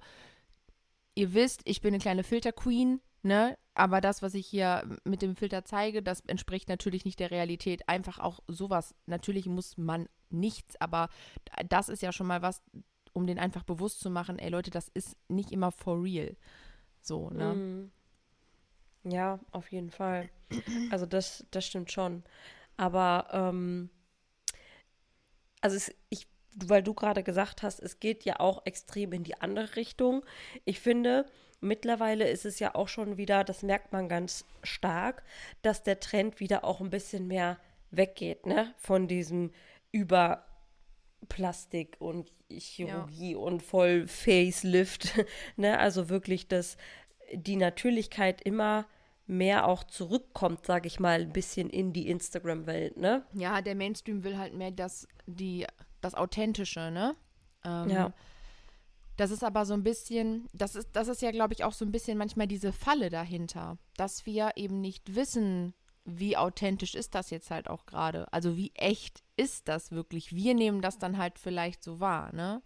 ihr 1.16 1.34
wisst, 1.34 1.62
ich 1.64 1.80
bin 1.80 1.94
eine 1.94 2.00
kleine 2.00 2.22
Filter-Queen, 2.22 3.00
ne? 3.22 3.58
Aber 3.74 4.00
das, 4.00 4.22
was 4.22 4.34
ich 4.34 4.46
hier 4.46 4.88
mit 5.04 5.22
dem 5.22 5.34
Filter 5.34 5.64
zeige, 5.64 6.02
das 6.02 6.20
entspricht 6.20 6.68
natürlich 6.68 7.04
nicht 7.04 7.18
der 7.18 7.30
Realität. 7.30 7.88
Einfach 7.88 8.18
auch 8.18 8.40
sowas. 8.46 8.94
Natürlich 9.06 9.46
muss 9.46 9.76
man 9.76 10.08
nichts, 10.30 10.80
aber 10.80 11.08
das 11.68 11.88
ist 11.88 12.02
ja 12.02 12.12
schon 12.12 12.26
mal 12.26 12.42
was, 12.42 12.62
um 13.12 13.26
den 13.26 13.38
einfach 13.38 13.64
bewusst 13.64 14.00
zu 14.00 14.10
machen, 14.10 14.38
ey 14.38 14.50
Leute, 14.50 14.70
das 14.70 14.88
ist 14.88 15.16
nicht 15.28 15.50
immer 15.50 15.72
for 15.72 16.02
real. 16.02 16.36
So, 17.00 17.30
ne? 17.30 17.54
Mm. 17.54 19.10
Ja, 19.10 19.40
auf 19.52 19.70
jeden 19.72 19.90
Fall. 19.90 20.28
Also 20.90 21.06
das, 21.06 21.46
das 21.50 21.64
stimmt 21.64 21.92
schon. 21.92 22.22
Aber 22.76 23.28
ähm, 23.32 23.90
also 25.60 25.76
es, 25.76 25.94
ich 26.08 26.26
weil 26.64 26.82
du 26.82 26.94
gerade 26.94 27.22
gesagt 27.22 27.62
hast, 27.62 27.80
es 27.80 28.00
geht 28.00 28.24
ja 28.24 28.40
auch 28.40 28.64
extrem 28.64 29.12
in 29.12 29.24
die 29.24 29.40
andere 29.40 29.76
Richtung. 29.76 30.24
Ich 30.64 30.80
finde, 30.80 31.26
mittlerweile 31.60 32.28
ist 32.28 32.46
es 32.46 32.58
ja 32.58 32.74
auch 32.74 32.88
schon 32.88 33.16
wieder, 33.16 33.44
das 33.44 33.62
merkt 33.62 33.92
man 33.92 34.08
ganz 34.08 34.44
stark, 34.62 35.22
dass 35.62 35.82
der 35.82 36.00
Trend 36.00 36.40
wieder 36.40 36.64
auch 36.64 36.80
ein 36.80 36.90
bisschen 36.90 37.26
mehr 37.26 37.58
weggeht, 37.90 38.46
ne? 38.46 38.74
Von 38.78 39.08
diesem 39.08 39.52
über 39.92 40.46
Plastik 41.28 41.96
und 41.98 42.32
Chirurgie 42.50 43.32
ja. 43.32 43.38
und 43.38 43.62
voll 43.62 44.06
Facelift, 44.06 45.14
ne? 45.56 45.78
Also 45.78 46.08
wirklich, 46.08 46.48
dass 46.48 46.76
die 47.32 47.56
Natürlichkeit 47.56 48.40
immer 48.40 48.86
mehr 49.26 49.66
auch 49.66 49.84
zurückkommt, 49.84 50.66
sage 50.66 50.86
ich 50.86 51.00
mal, 51.00 51.20
ein 51.20 51.32
bisschen 51.32 51.68
in 51.68 51.92
die 51.92 52.08
Instagram-Welt, 52.08 52.96
ne? 52.96 53.24
Ja, 53.32 53.60
der 53.60 53.74
Mainstream 53.74 54.22
will 54.24 54.38
halt 54.38 54.54
mehr, 54.54 54.70
dass 54.70 55.08
die 55.26 55.66
das 56.00 56.14
Authentische, 56.14 56.90
ne? 56.90 57.16
Ähm, 57.64 57.88
ja. 57.88 58.12
Das 59.16 59.30
ist 59.30 59.42
aber 59.42 59.64
so 59.64 59.74
ein 59.74 59.82
bisschen, 59.82 60.48
das 60.52 60.76
ist, 60.76 60.90
das 60.92 61.08
ist 61.08 61.22
ja, 61.22 61.30
glaube 61.30 61.54
ich, 61.54 61.64
auch 61.64 61.72
so 61.72 61.84
ein 61.84 61.92
bisschen 61.92 62.18
manchmal 62.18 62.46
diese 62.46 62.72
Falle 62.72 63.08
dahinter, 63.08 63.78
dass 63.96 64.26
wir 64.26 64.52
eben 64.56 64.80
nicht 64.80 65.14
wissen, 65.14 65.74
wie 66.04 66.36
authentisch 66.36 66.94
ist 66.94 67.14
das 67.14 67.30
jetzt 67.30 67.50
halt 67.50 67.68
auch 67.68 67.86
gerade? 67.86 68.32
Also 68.32 68.56
wie 68.56 68.70
echt 68.74 69.24
ist 69.36 69.68
das 69.68 69.90
wirklich? 69.90 70.34
Wir 70.34 70.54
nehmen 70.54 70.80
das 70.82 70.98
dann 70.98 71.18
halt 71.18 71.38
vielleicht 71.38 71.82
so 71.82 71.98
wahr, 71.98 72.32
ne? 72.32 72.62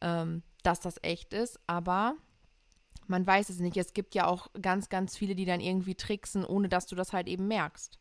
Ähm, 0.00 0.42
dass 0.62 0.80
das 0.80 0.96
echt 1.02 1.32
ist, 1.32 1.60
aber 1.66 2.16
man 3.08 3.26
weiß 3.26 3.48
es 3.48 3.58
nicht. 3.58 3.76
Es 3.76 3.94
gibt 3.94 4.14
ja 4.14 4.26
auch 4.26 4.48
ganz, 4.60 4.88
ganz 4.88 5.16
viele, 5.16 5.34
die 5.34 5.44
dann 5.44 5.60
irgendwie 5.60 5.94
tricksen, 5.94 6.44
ohne 6.44 6.68
dass 6.68 6.86
du 6.86 6.94
das 6.94 7.12
halt 7.12 7.26
eben 7.26 7.48
merkst. 7.48 7.98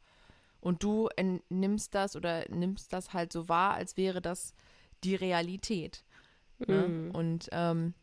Und 0.60 0.84
du 0.84 1.10
nimmst 1.50 1.96
das 1.96 2.16
oder 2.16 2.46
nimmst 2.50 2.92
das 2.94 3.14
halt 3.14 3.32
so 3.32 3.48
wahr, 3.48 3.74
als 3.74 3.96
wäre 3.96 4.22
das 4.22 4.54
die 5.04 5.16
Realität. 5.16 6.04
Ne? 6.60 6.88
Mm. 6.88 7.12
Und 7.12 7.50
ähm, 7.52 7.94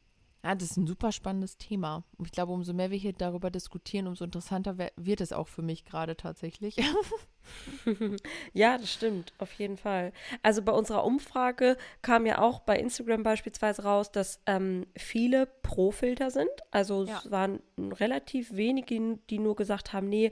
ja, 0.44 0.54
das 0.54 0.72
ist 0.72 0.76
ein 0.76 0.86
super 0.86 1.10
spannendes 1.10 1.56
Thema. 1.56 2.04
Und 2.18 2.26
ich 2.26 2.32
glaube, 2.32 2.52
umso 2.52 2.74
mehr 2.74 2.90
wir 2.90 2.98
hier 2.98 3.14
darüber 3.14 3.50
diskutieren, 3.50 4.06
umso 4.06 4.24
interessanter 4.24 4.76
wird 4.94 5.22
es 5.22 5.32
auch 5.32 5.48
für 5.48 5.62
mich 5.62 5.86
gerade 5.86 6.18
tatsächlich. 6.18 6.76
ja, 8.52 8.76
das 8.76 8.92
stimmt, 8.92 9.32
auf 9.38 9.54
jeden 9.54 9.78
Fall. 9.78 10.12
Also 10.42 10.60
bei 10.60 10.72
unserer 10.72 11.04
Umfrage 11.04 11.78
kam 12.02 12.26
ja 12.26 12.40
auch 12.40 12.60
bei 12.60 12.78
Instagram 12.78 13.22
beispielsweise 13.22 13.84
raus, 13.84 14.12
dass 14.12 14.42
ähm, 14.44 14.86
viele 14.94 15.46
Pro-Filter 15.46 16.30
sind. 16.30 16.50
Also 16.70 17.04
ja. 17.04 17.22
es 17.24 17.30
waren 17.30 17.60
relativ 17.78 18.52
wenige, 18.52 19.18
die 19.30 19.38
nur 19.38 19.56
gesagt 19.56 19.94
haben, 19.94 20.10
nee, 20.10 20.30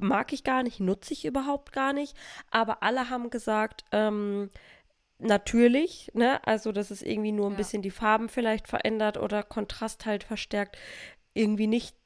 mag 0.00 0.32
ich 0.32 0.42
gar 0.42 0.64
nicht, 0.64 0.80
nutze 0.80 1.12
ich 1.12 1.24
überhaupt 1.24 1.72
gar 1.72 1.92
nicht. 1.92 2.16
Aber 2.50 2.82
alle 2.82 3.10
haben 3.10 3.30
gesagt, 3.30 3.84
ähm, 3.92 4.50
natürlich, 5.18 6.10
ne? 6.14 6.46
Also, 6.46 6.72
dass 6.72 6.90
es 6.90 7.02
irgendwie 7.02 7.32
nur 7.32 7.46
ein 7.46 7.52
ja. 7.52 7.58
bisschen 7.58 7.82
die 7.82 7.90
Farben 7.90 8.28
vielleicht 8.28 8.68
verändert 8.68 9.16
oder 9.16 9.42
Kontrast 9.42 10.06
halt 10.06 10.24
verstärkt, 10.24 10.76
irgendwie 11.34 11.66
nicht 11.66 11.96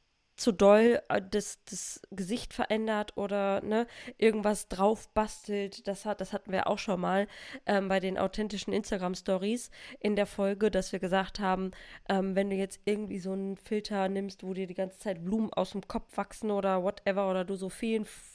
zu 0.41 0.53
doll 0.53 1.03
äh, 1.09 1.21
das, 1.31 1.63
das 1.67 2.01
Gesicht 2.11 2.55
verändert 2.55 3.17
oder 3.17 3.63
ne, 3.63 3.87
irgendwas 4.17 4.69
drauf 4.69 5.09
bastelt. 5.13 5.87
Das, 5.87 6.07
hat, 6.07 6.21
das 6.21 6.33
hatten 6.33 6.51
wir 6.51 6.67
auch 6.67 6.79
schon 6.79 7.01
mal 7.01 7.29
ähm, 7.67 7.89
bei 7.89 8.01
den 8.01 8.17
authentischen 8.19 8.73
Instagram-Stories 8.73 9.71
in 10.01 10.17
der 10.17 10.27
Folge, 10.27 10.71
dass 10.71 10.93
wir 10.93 10.99
gesagt 10.99 11.41
haben, 11.41 11.73
ähm, 12.09 12.35
wenn 12.35 12.49
du 12.49 12.57
jetzt 12.57 12.81
irgendwie 12.87 13.19
so 13.19 13.33
einen 13.33 13.57
Filter 13.57 14.09
nimmst, 14.09 14.43
wo 14.43 14.55
dir 14.55 14.67
die 14.67 14.75
ganze 14.75 14.99
Zeit 14.99 15.23
Blumen 15.23 15.53
aus 15.53 15.73
dem 15.73 15.87
Kopf 15.87 16.17
wachsen 16.17 16.51
oder 16.51 16.83
whatever 16.83 17.31
oder 17.31 17.45
du 17.45 17.57
so 17.57 17.69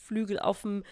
Feenflügel 0.06 0.40
auf 0.40 0.62
dem 0.62 0.84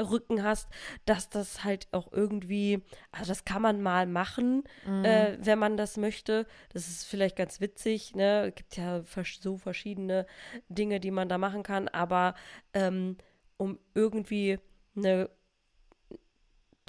Rücken 0.00 0.42
hast, 0.42 0.68
dass 1.04 1.28
das 1.28 1.64
halt 1.64 1.88
auch 1.92 2.12
irgendwie, 2.12 2.82
also 3.10 3.28
das 3.28 3.44
kann 3.44 3.62
man 3.62 3.82
mal 3.82 4.06
machen, 4.06 4.64
mhm. 4.86 5.04
äh, 5.04 5.38
wenn 5.40 5.58
man 5.58 5.76
das 5.76 5.96
möchte. 5.96 6.46
Das 6.72 6.88
ist 6.88 7.04
vielleicht 7.04 7.36
ganz 7.36 7.60
witzig, 7.60 8.14
ne? 8.14 8.48
Es 8.48 8.54
gibt 8.54 8.76
ja 8.76 9.02
so 9.40 9.56
verschiedene 9.58 10.26
Dinge, 10.68 11.00
die 11.00 11.10
man 11.10 11.28
da 11.28 11.38
machen 11.38 11.62
kann, 11.62 11.88
aber 11.88 12.34
ähm, 12.74 13.16
um 13.56 13.78
irgendwie 13.94 14.58
eine 14.96 15.30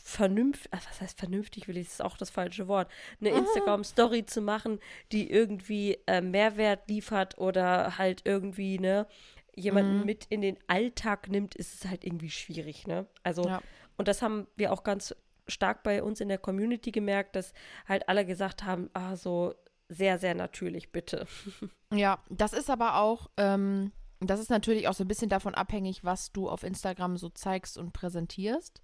vernünftig, 0.06 0.70
was 0.72 1.00
heißt 1.00 1.18
vernünftig, 1.18 1.68
will 1.70 1.78
ich, 1.78 1.86
das 1.86 1.94
ist 1.94 2.02
auch 2.02 2.18
das 2.18 2.30
falsche 2.30 2.68
Wort, 2.68 2.92
eine 3.22 3.30
Instagram-Story 3.30 4.26
zu 4.26 4.42
machen, 4.42 4.80
die 5.14 5.32
irgendwie 5.32 5.98
äh, 6.08 6.20
Mehrwert 6.20 6.90
liefert 6.90 7.38
oder 7.38 7.98
halt 7.98 8.24
irgendwie, 8.26 8.80
ne, 8.80 9.08
jemanden 9.56 10.00
mhm. 10.00 10.06
mit 10.06 10.26
in 10.26 10.42
den 10.42 10.58
Alltag 10.68 11.30
nimmt, 11.30 11.56
ist 11.56 11.74
es 11.74 11.90
halt 11.90 12.04
irgendwie 12.04 12.30
schwierig, 12.30 12.88
ne? 12.88 13.08
Also, 13.24 13.44
ja. 13.48 13.62
und 13.98 14.08
das 14.08 14.22
haben 14.22 14.48
wir 14.56 14.72
auch 14.74 14.84
ganz 14.84 15.16
stark 15.48 15.84
bei 15.84 16.02
uns 16.02 16.22
in 16.22 16.30
der 16.30 16.38
Community 16.38 16.92
gemerkt, 16.92 17.36
dass 17.36 17.54
halt 17.88 18.08
alle 18.08 18.26
gesagt 18.26 18.64
haben, 18.64 18.90
ah, 18.94 19.16
so 19.16 19.54
sehr, 19.90 20.18
sehr 20.18 20.36
natürlich, 20.36 20.92
bitte. 20.92 21.28
Ja, 21.94 22.18
das 22.28 22.54
ist 22.54 22.72
aber 22.72 22.98
auch, 22.98 23.30
ähm, 23.38 23.92
das 24.20 24.40
ist 24.40 24.50
natürlich 24.50 24.88
auch 24.88 24.96
so 24.96 25.04
ein 25.04 25.08
bisschen 25.08 25.30
davon 25.30 25.54
abhängig, 25.54 26.04
was 26.04 26.32
du 26.32 26.50
auf 26.50 26.64
Instagram 26.64 27.18
so 27.18 27.30
zeigst 27.30 27.78
und 27.78 27.94
präsentierst. 27.94 28.82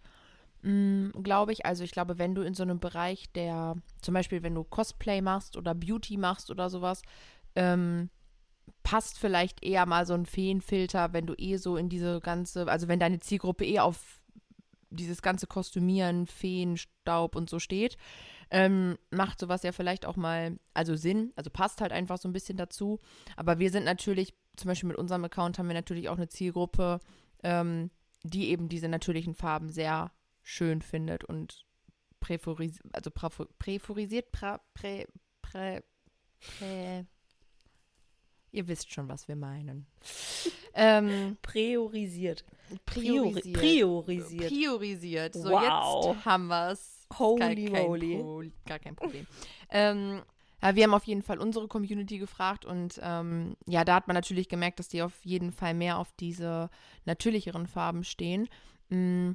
Mhm, 0.61 1.11
glaube 1.23 1.51
ich. 1.53 1.65
Also 1.65 1.83
ich 1.83 1.91
glaube, 1.91 2.19
wenn 2.19 2.35
du 2.35 2.43
in 2.43 2.53
so 2.53 2.61
einem 2.61 2.79
Bereich, 2.79 3.31
der 3.31 3.77
zum 4.01 4.13
Beispiel, 4.13 4.43
wenn 4.43 4.53
du 4.53 4.63
Cosplay 4.63 5.21
machst 5.21 5.57
oder 5.57 5.73
Beauty 5.73 6.17
machst 6.17 6.51
oder 6.51 6.69
sowas, 6.69 7.01
ähm, 7.55 8.11
passt 8.83 9.19
vielleicht 9.19 9.63
eher 9.63 9.85
mal 9.85 10.05
so 10.05 10.13
ein 10.13 10.25
Feenfilter, 10.25 11.13
wenn 11.13 11.25
du 11.25 11.33
eh 11.37 11.57
so 11.57 11.77
in 11.77 11.89
diese 11.89 12.19
ganze, 12.19 12.67
also 12.67 12.87
wenn 12.87 12.99
deine 12.99 13.19
Zielgruppe 13.19 13.65
eh 13.65 13.79
auf 13.79 14.21
dieses 14.89 15.21
ganze 15.21 15.47
Kostümieren, 15.47 16.25
Feenstaub 16.25 17.35
und 17.35 17.49
so 17.49 17.59
steht, 17.59 17.97
ähm, 18.51 18.97
macht 19.11 19.39
sowas 19.39 19.63
ja 19.63 19.71
vielleicht 19.71 20.05
auch 20.05 20.15
mal, 20.15 20.57
also 20.73 20.95
Sinn, 20.95 21.31
also 21.35 21.49
passt 21.49 21.81
halt 21.81 21.91
einfach 21.91 22.17
so 22.17 22.27
ein 22.27 22.33
bisschen 22.33 22.57
dazu. 22.57 22.99
Aber 23.35 23.59
wir 23.59 23.69
sind 23.69 23.85
natürlich, 23.85 24.33
zum 24.55 24.69
Beispiel 24.69 24.89
mit 24.89 24.97
unserem 24.97 25.23
Account 25.23 25.59
haben 25.59 25.67
wir 25.67 25.75
natürlich 25.75 26.09
auch 26.09 26.17
eine 26.17 26.29
Zielgruppe, 26.29 26.99
ähm, 27.43 27.91
die 28.23 28.49
eben 28.49 28.67
diese 28.67 28.89
natürlichen 28.89 29.35
Farben 29.35 29.69
sehr 29.69 30.11
schön 30.41 30.81
findet 30.81 31.23
und 31.23 31.65
präforisiert, 32.19 32.83
also 32.93 33.11
präforisiert, 33.11 34.31
prä, 34.31 34.57
prä, 34.73 35.05
prä, 35.41 35.81
prä, 36.39 37.05
Ihr 38.51 38.67
wisst 38.67 38.91
schon, 38.91 39.07
was 39.07 39.27
wir 39.27 39.35
meinen. 39.35 39.85
ähm, 40.73 41.37
priorisiert. 41.41 42.43
Priorisiert. 42.85 43.57
Priorisiert. 43.57 44.47
Priorisiert. 44.47 45.33
So, 45.35 45.49
wow. 45.49 46.15
jetzt 46.15 46.25
haben 46.25 46.47
wir 46.47 46.71
es. 46.71 47.07
Holy 47.17 47.65
gar 47.65 47.87
moly. 47.87 48.17
Pro, 48.17 48.43
gar 48.65 48.79
kein 48.79 48.95
Problem. 48.95 49.25
ähm, 49.71 50.21
ja, 50.61 50.75
wir 50.75 50.83
haben 50.83 50.93
auf 50.93 51.05
jeden 51.05 51.21
Fall 51.21 51.39
unsere 51.39 51.67
Community 51.67 52.17
gefragt 52.17 52.65
und 52.65 52.99
ähm, 53.01 53.55
ja, 53.65 53.85
da 53.85 53.95
hat 53.95 54.07
man 54.07 54.13
natürlich 54.13 54.49
gemerkt, 54.49 54.79
dass 54.79 54.89
die 54.89 55.01
auf 55.01 55.13
jeden 55.23 55.51
Fall 55.51 55.73
mehr 55.73 55.97
auf 55.97 56.11
diese 56.19 56.69
natürlicheren 57.05 57.65
Farben 57.65 58.03
stehen. 58.03 58.49
Mm, 58.89 59.31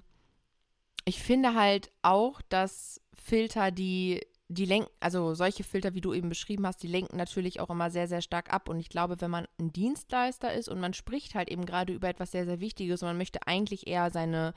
ich 1.06 1.22
finde 1.22 1.54
halt 1.54 1.90
auch, 2.02 2.42
dass 2.42 3.00
Filter, 3.14 3.70
die 3.70 4.20
die 4.48 4.66
lenken, 4.66 4.90
also 5.00 5.34
solche 5.34 5.64
Filter, 5.64 5.94
wie 5.94 6.02
du 6.02 6.12
eben 6.12 6.28
beschrieben 6.28 6.66
hast, 6.66 6.82
die 6.82 6.86
lenken 6.86 7.16
natürlich 7.16 7.60
auch 7.60 7.70
immer 7.70 7.90
sehr, 7.90 8.08
sehr 8.08 8.20
stark 8.20 8.52
ab. 8.52 8.68
Und 8.68 8.78
ich 8.78 8.90
glaube, 8.90 9.20
wenn 9.20 9.30
man 9.30 9.48
ein 9.58 9.72
Dienstleister 9.72 10.52
ist 10.52 10.68
und 10.68 10.80
man 10.80 10.92
spricht 10.92 11.34
halt 11.34 11.48
eben 11.48 11.64
gerade 11.64 11.94
über 11.94 12.08
etwas 12.08 12.32
sehr, 12.32 12.44
sehr 12.44 12.60
Wichtiges 12.60 13.02
und 13.02 13.08
man 13.08 13.16
möchte 13.16 13.46
eigentlich 13.46 13.86
eher 13.86 14.10
seine 14.10 14.52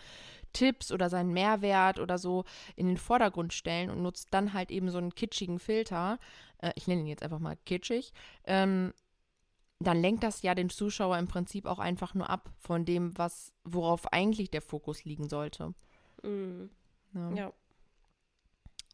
Tipps 0.52 0.92
oder 0.92 1.10
seinen 1.10 1.32
Mehrwert 1.32 2.00
oder 2.00 2.18
so 2.18 2.44
in 2.76 2.88
den 2.88 2.98
Vordergrund 2.98 3.54
stellen 3.54 3.90
und 3.90 4.02
nutzt 4.02 4.28
dann 4.32 4.54
halt 4.54 4.72
eben 4.72 4.90
so 4.90 4.98
einen 4.98 5.16
kitschigen 5.16 5.60
Filter, 5.60 6.20
äh, 6.60 6.74
ich 6.76 6.88
nenne 6.88 7.02
ihn 7.02 7.08
jetzt 7.08 7.24
einfach 7.24 7.40
mal 7.40 7.58
kitschig, 7.66 8.12
ähm, 8.44 8.94
dann 9.80 10.02
lenkt 10.02 10.24
das 10.24 10.42
ja 10.42 10.56
den 10.56 10.70
Zuschauer 10.70 11.18
im 11.18 11.28
Prinzip 11.28 11.66
auch 11.66 11.80
einfach 11.80 12.14
nur 12.14 12.30
ab 12.30 12.50
von 12.58 12.84
dem, 12.84 13.18
was, 13.18 13.54
worauf 13.64 14.12
eigentlich 14.12 14.50
der 14.50 14.62
Fokus 14.62 15.06
liegen 15.06 15.30
sollte. 15.30 15.74
Mhm. 16.24 16.72
ja. 17.14 17.32
ja. 17.32 17.54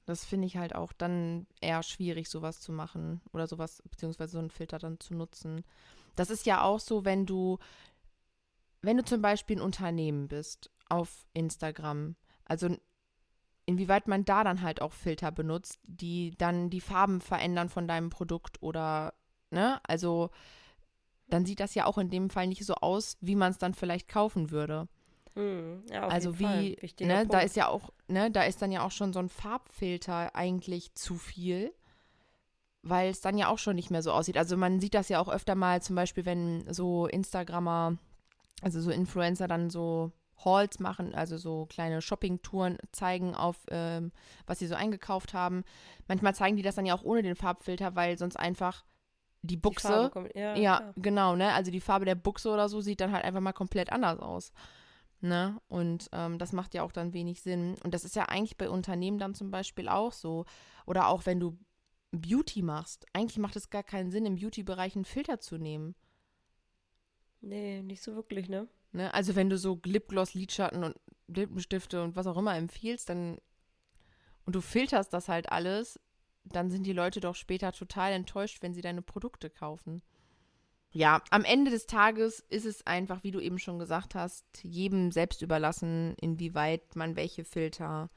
Das 0.06 0.26
finde 0.26 0.48
ich 0.48 0.58
halt 0.58 0.76
auch 0.76 0.92
dann 0.94 1.48
eher 1.62 1.82
schwierig, 1.84 2.30
sowas 2.30 2.60
zu 2.60 2.72
machen 2.72 3.22
oder 3.32 3.48
sowas, 3.48 3.82
beziehungsweise 3.90 4.34
so 4.34 4.40
einen 4.40 4.50
Filter 4.50 4.78
dann 4.78 5.00
zu 5.00 5.14
nutzen. 5.14 5.64
Das 6.16 6.30
ist 6.30 6.46
ja 6.46 6.62
auch 6.62 6.80
so, 6.80 7.06
wenn 7.06 7.26
du, 7.26 7.58
wenn 8.82 8.98
du 8.98 9.06
zum 9.06 9.22
Beispiel 9.22 9.58
ein 9.58 9.62
Unternehmen 9.62 10.28
bist 10.28 10.70
auf 10.90 11.26
Instagram, 11.34 12.16
also 12.46 12.76
inwieweit 13.66 14.08
man 14.08 14.26
da 14.26 14.44
dann 14.44 14.62
halt 14.62 14.82
auch 14.82 14.92
Filter 14.92 15.32
benutzt, 15.32 15.80
die 15.84 16.36
dann 16.38 16.70
die 16.70 16.82
Farben 16.82 17.22
verändern 17.22 17.70
von 17.70 17.88
deinem 17.88 18.10
Produkt 18.10 18.62
oder, 18.62 19.14
ne, 19.52 19.80
also 19.88 20.30
dann 21.28 21.46
sieht 21.46 21.62
das 21.62 21.74
ja 21.76 21.86
auch 21.86 21.98
in 21.98 22.10
dem 22.10 22.30
Fall 22.30 22.48
nicht 22.48 22.66
so 22.66 22.76
aus, 22.76 23.18
wie 23.22 23.36
man 23.36 23.52
es 23.52 23.58
dann 23.58 23.74
vielleicht 23.74 24.08
kaufen 24.08 24.52
würde. 24.52 24.88
Mhm, 25.36 25.84
ja, 25.90 26.08
also 26.08 26.38
wie, 26.40 26.78
ne, 27.02 27.26
da 27.28 27.40
ist 27.42 27.56
ja 27.56 27.68
auch, 27.68 27.92
ne, 28.08 28.30
da 28.32 28.44
ist 28.44 28.62
dann 28.62 28.72
ja 28.72 28.86
auch 28.86 28.92
schon 28.92 29.14
so 29.14 29.20
ein 29.20 29.30
Farbfilter 29.30 30.36
eigentlich 30.36 30.94
zu 30.96 31.16
viel, 31.16 31.74
weil 32.84 33.10
es 33.10 33.22
dann 33.22 33.38
ja 33.38 33.48
auch 33.48 33.58
schon 33.58 33.76
nicht 33.76 33.92
mehr 33.92 34.04
so 34.04 34.12
aussieht. 34.12 34.38
Also 34.38 34.58
man 34.58 34.80
sieht 34.80 34.94
das 34.94 35.10
ja 35.10 35.20
auch 35.20 35.30
öfter 35.30 35.56
mal, 35.56 35.82
zum 35.82 35.96
Beispiel, 35.96 36.26
wenn 36.26 36.72
so 36.72 37.08
Instagrammer, 37.08 37.98
also 38.62 38.82
so 38.82 38.92
Influencer 38.92 39.48
dann 39.48 39.70
so 39.70 40.12
Hauls 40.44 40.80
machen, 40.80 41.16
also 41.16 41.38
so 41.38 41.66
kleine 41.68 42.02
Shopping-Touren 42.02 42.78
zeigen 42.92 43.36
auf, 43.36 43.58
ähm, 43.70 44.12
was 44.46 44.60
sie 44.60 44.68
so 44.68 44.76
eingekauft 44.76 45.34
haben. 45.34 45.64
Manchmal 46.08 46.36
zeigen 46.36 46.58
die 46.58 46.64
das 46.64 46.76
dann 46.76 46.86
ja 46.86 46.94
auch 46.96 47.04
ohne 47.04 47.24
den 47.24 47.36
Farbfilter, 47.36 47.96
weil 47.96 48.18
sonst 48.18 48.36
einfach 48.36 48.84
die 49.42 49.58
Buchse, 49.58 50.12
die 50.34 50.40
ja, 50.40 50.56
ja 50.56 50.94
genau, 50.98 51.36
ne, 51.36 51.54
also 51.54 51.72
die 51.72 51.82
Farbe 51.82 52.06
der 52.06 52.16
Buchse 52.16 52.50
oder 52.50 52.68
so 52.70 52.82
sieht 52.82 53.02
dann 53.02 53.12
halt 53.12 53.24
einfach 53.26 53.42
mal 53.42 53.54
komplett 53.54 53.92
anders 53.92 54.20
aus. 54.20 54.52
Ne? 55.24 55.58
Und 55.70 56.10
ähm, 56.12 56.38
das 56.38 56.52
macht 56.52 56.74
ja 56.74 56.84
auch 56.84 56.92
dann 56.92 57.14
wenig 57.14 57.42
Sinn. 57.42 57.76
Und 57.82 57.94
das 57.94 58.04
ist 58.04 58.14
ja 58.14 58.26
eigentlich 58.26 58.58
bei 58.58 58.70
Unternehmen 58.70 59.20
dann 59.20 59.34
zum 59.34 59.52
Beispiel 59.52 59.88
auch 59.88 60.12
so. 60.12 60.44
Oder 60.86 61.08
auch 61.08 61.26
wenn 61.26 61.40
du 61.40 61.58
Beauty 62.12 62.62
machst. 62.62 63.06
Eigentlich 63.14 63.38
macht 63.38 63.56
es 63.56 63.70
gar 63.70 63.84
keinen 63.84 64.12
Sinn, 64.12 64.26
im 64.26 64.36
Beauty-Bereich 64.36 64.98
einen 64.98 65.06
Filter 65.06 65.40
zu 65.40 65.58
nehmen. 65.58 65.96
Nee, 67.40 67.82
nicht 67.84 68.04
so 68.04 68.16
wirklich, 68.16 68.50
ne? 68.50 68.68
ne? 68.92 69.14
Also 69.14 69.38
wenn 69.38 69.50
du 69.50 69.58
so 69.58 69.80
Lipgloss, 69.86 70.34
Lidschatten 70.34 70.84
und 70.84 71.00
Lippenstifte 71.28 72.04
und 72.04 72.18
was 72.18 72.28
auch 72.28 72.38
immer 72.38 72.58
empfiehlst, 72.58 73.08
dann 73.08 73.38
und 74.46 74.58
du 74.58 74.60
filterst 74.62 75.14
das 75.14 75.30
halt 75.30 75.54
alles, 75.54 76.02
dann 76.44 76.70
sind 76.70 76.86
die 76.86 76.92
Leute 76.92 77.22
doch 77.22 77.36
später 77.36 77.72
total 77.72 78.12
enttäuscht, 78.12 78.62
wenn 78.62 78.74
sie 78.74 78.82
deine 78.82 79.02
Produkte 79.02 79.50
kaufen. 79.50 80.02
Ja, 80.94 81.24
am 81.32 81.44
Ende 81.44 81.72
des 81.72 81.88
Tages 81.88 82.40
ist 82.50 82.66
es 82.66 82.86
einfach, 82.86 83.24
wie 83.24 83.32
du 83.32 83.40
eben 83.40 83.58
schon 83.58 83.80
gesagt 83.80 84.14
hast, 84.14 84.46
jedem 84.62 85.12
selbst 85.12 85.42
überlassen, 85.42 86.16
inwieweit 86.22 86.96
man 86.96 87.16
welche 87.16 87.44
Filter 87.44 88.12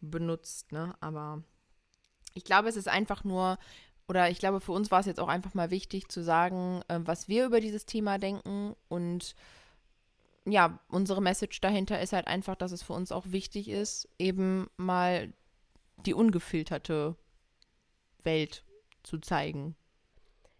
benutzt, 0.00 0.72
ne? 0.72 0.94
Aber 1.00 1.44
ich 2.34 2.42
glaube, 2.42 2.68
es 2.68 2.76
ist 2.76 2.88
einfach 2.88 3.22
nur, 3.22 3.58
oder 4.08 4.28
ich 4.28 4.40
glaube, 4.40 4.60
für 4.60 4.72
uns 4.72 4.90
war 4.90 5.00
es 5.00 5.06
jetzt 5.06 5.20
auch 5.20 5.28
einfach 5.28 5.54
mal 5.54 5.70
wichtig 5.70 6.08
zu 6.08 6.22
sagen, 6.22 6.82
äh, 6.88 6.98
was 7.00 7.28
wir 7.28 7.46
über 7.46 7.60
dieses 7.60 7.86
Thema 7.86 8.18
denken. 8.18 8.74
Und 8.88 9.36
ja, 10.44 10.80
unsere 10.88 11.22
Message 11.22 11.60
dahinter 11.60 12.00
ist 12.00 12.12
halt 12.12 12.26
einfach, 12.26 12.56
dass 12.56 12.72
es 12.72 12.82
für 12.82 12.92
uns 12.92 13.12
auch 13.12 13.26
wichtig 13.28 13.68
ist, 13.68 14.08
eben 14.18 14.68
mal 14.76 15.32
die 16.04 16.14
ungefilterte 16.14 17.16
Welt 18.24 18.64
zu 19.04 19.18
zeigen. 19.18 19.76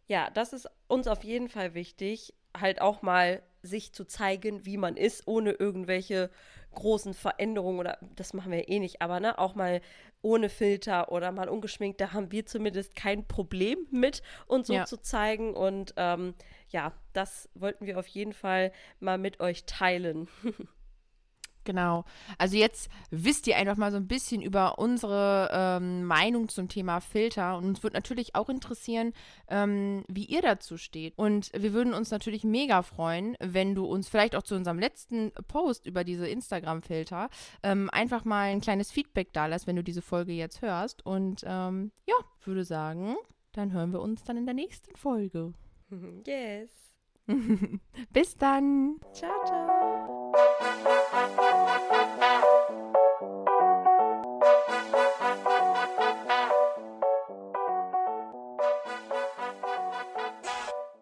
Ja, 0.06 0.30
das 0.30 0.52
ist 0.52 0.68
uns 0.86 1.08
auf 1.08 1.24
jeden 1.24 1.48
Fall 1.48 1.74
wichtig, 1.74 2.34
halt 2.56 2.80
auch 2.80 3.02
mal 3.02 3.42
sich 3.62 3.92
zu 3.92 4.04
zeigen, 4.04 4.64
wie 4.64 4.76
man 4.76 4.96
ist, 4.96 5.26
ohne 5.26 5.52
irgendwelche 5.52 6.30
großen 6.74 7.14
Veränderungen 7.14 7.80
oder 7.80 7.98
das 8.14 8.34
machen 8.34 8.52
wir 8.52 8.68
eh 8.68 8.78
nicht, 8.78 9.02
aber 9.02 9.18
ne, 9.18 9.38
auch 9.38 9.54
mal 9.54 9.80
ohne 10.22 10.48
Filter 10.48 11.12
oder 11.12 11.32
mal 11.32 11.48
ungeschminkt, 11.48 12.00
da 12.00 12.12
haben 12.12 12.32
wir 12.32 12.46
zumindest 12.46 12.94
kein 12.94 13.26
Problem 13.26 13.86
mit, 13.90 14.22
uns 14.46 14.66
so 14.66 14.74
ja. 14.74 14.84
zu 14.84 14.96
zeigen. 14.98 15.54
Und 15.54 15.94
ähm, 15.96 16.34
ja, 16.68 16.92
das 17.12 17.48
wollten 17.54 17.86
wir 17.86 17.98
auf 17.98 18.08
jeden 18.08 18.32
Fall 18.32 18.72
mal 18.98 19.18
mit 19.18 19.40
euch 19.40 19.64
teilen. 19.66 20.28
Genau. 21.66 22.04
Also 22.38 22.56
jetzt 22.56 22.88
wisst 23.10 23.46
ihr 23.46 23.56
einfach 23.56 23.76
mal 23.76 23.90
so 23.90 23.98
ein 23.98 24.06
bisschen 24.06 24.40
über 24.40 24.78
unsere 24.78 25.50
ähm, 25.52 26.04
Meinung 26.04 26.48
zum 26.48 26.68
Thema 26.68 27.00
Filter. 27.00 27.58
Und 27.58 27.66
uns 27.66 27.82
wird 27.82 27.92
natürlich 27.92 28.34
auch 28.34 28.48
interessieren, 28.48 29.12
ähm, 29.48 30.04
wie 30.08 30.24
ihr 30.24 30.40
dazu 30.40 30.78
steht. 30.78 31.18
Und 31.18 31.50
wir 31.52 31.74
würden 31.74 31.92
uns 31.92 32.10
natürlich 32.10 32.44
mega 32.44 32.82
freuen, 32.82 33.36
wenn 33.40 33.74
du 33.74 33.84
uns 33.84 34.08
vielleicht 34.08 34.36
auch 34.36 34.44
zu 34.44 34.54
unserem 34.54 34.78
letzten 34.78 35.32
Post 35.48 35.86
über 35.86 36.04
diese 36.04 36.28
Instagram-Filter 36.28 37.28
ähm, 37.62 37.90
einfach 37.90 38.24
mal 38.24 38.44
ein 38.44 38.60
kleines 38.60 38.92
Feedback 38.92 39.32
da 39.32 39.46
lässt, 39.46 39.66
wenn 39.66 39.76
du 39.76 39.82
diese 39.82 40.02
Folge 40.02 40.32
jetzt 40.32 40.62
hörst. 40.62 41.04
Und 41.04 41.42
ähm, 41.44 41.90
ja, 42.06 42.14
würde 42.44 42.64
sagen, 42.64 43.16
dann 43.52 43.72
hören 43.72 43.92
wir 43.92 44.00
uns 44.00 44.22
dann 44.22 44.36
in 44.36 44.46
der 44.46 44.54
nächsten 44.54 44.96
Folge. 44.96 45.52
Yes. 46.26 46.70
Bis 48.12 48.36
dann. 48.36 49.00
Ciao, 49.12 49.44
ciao. 49.44 49.85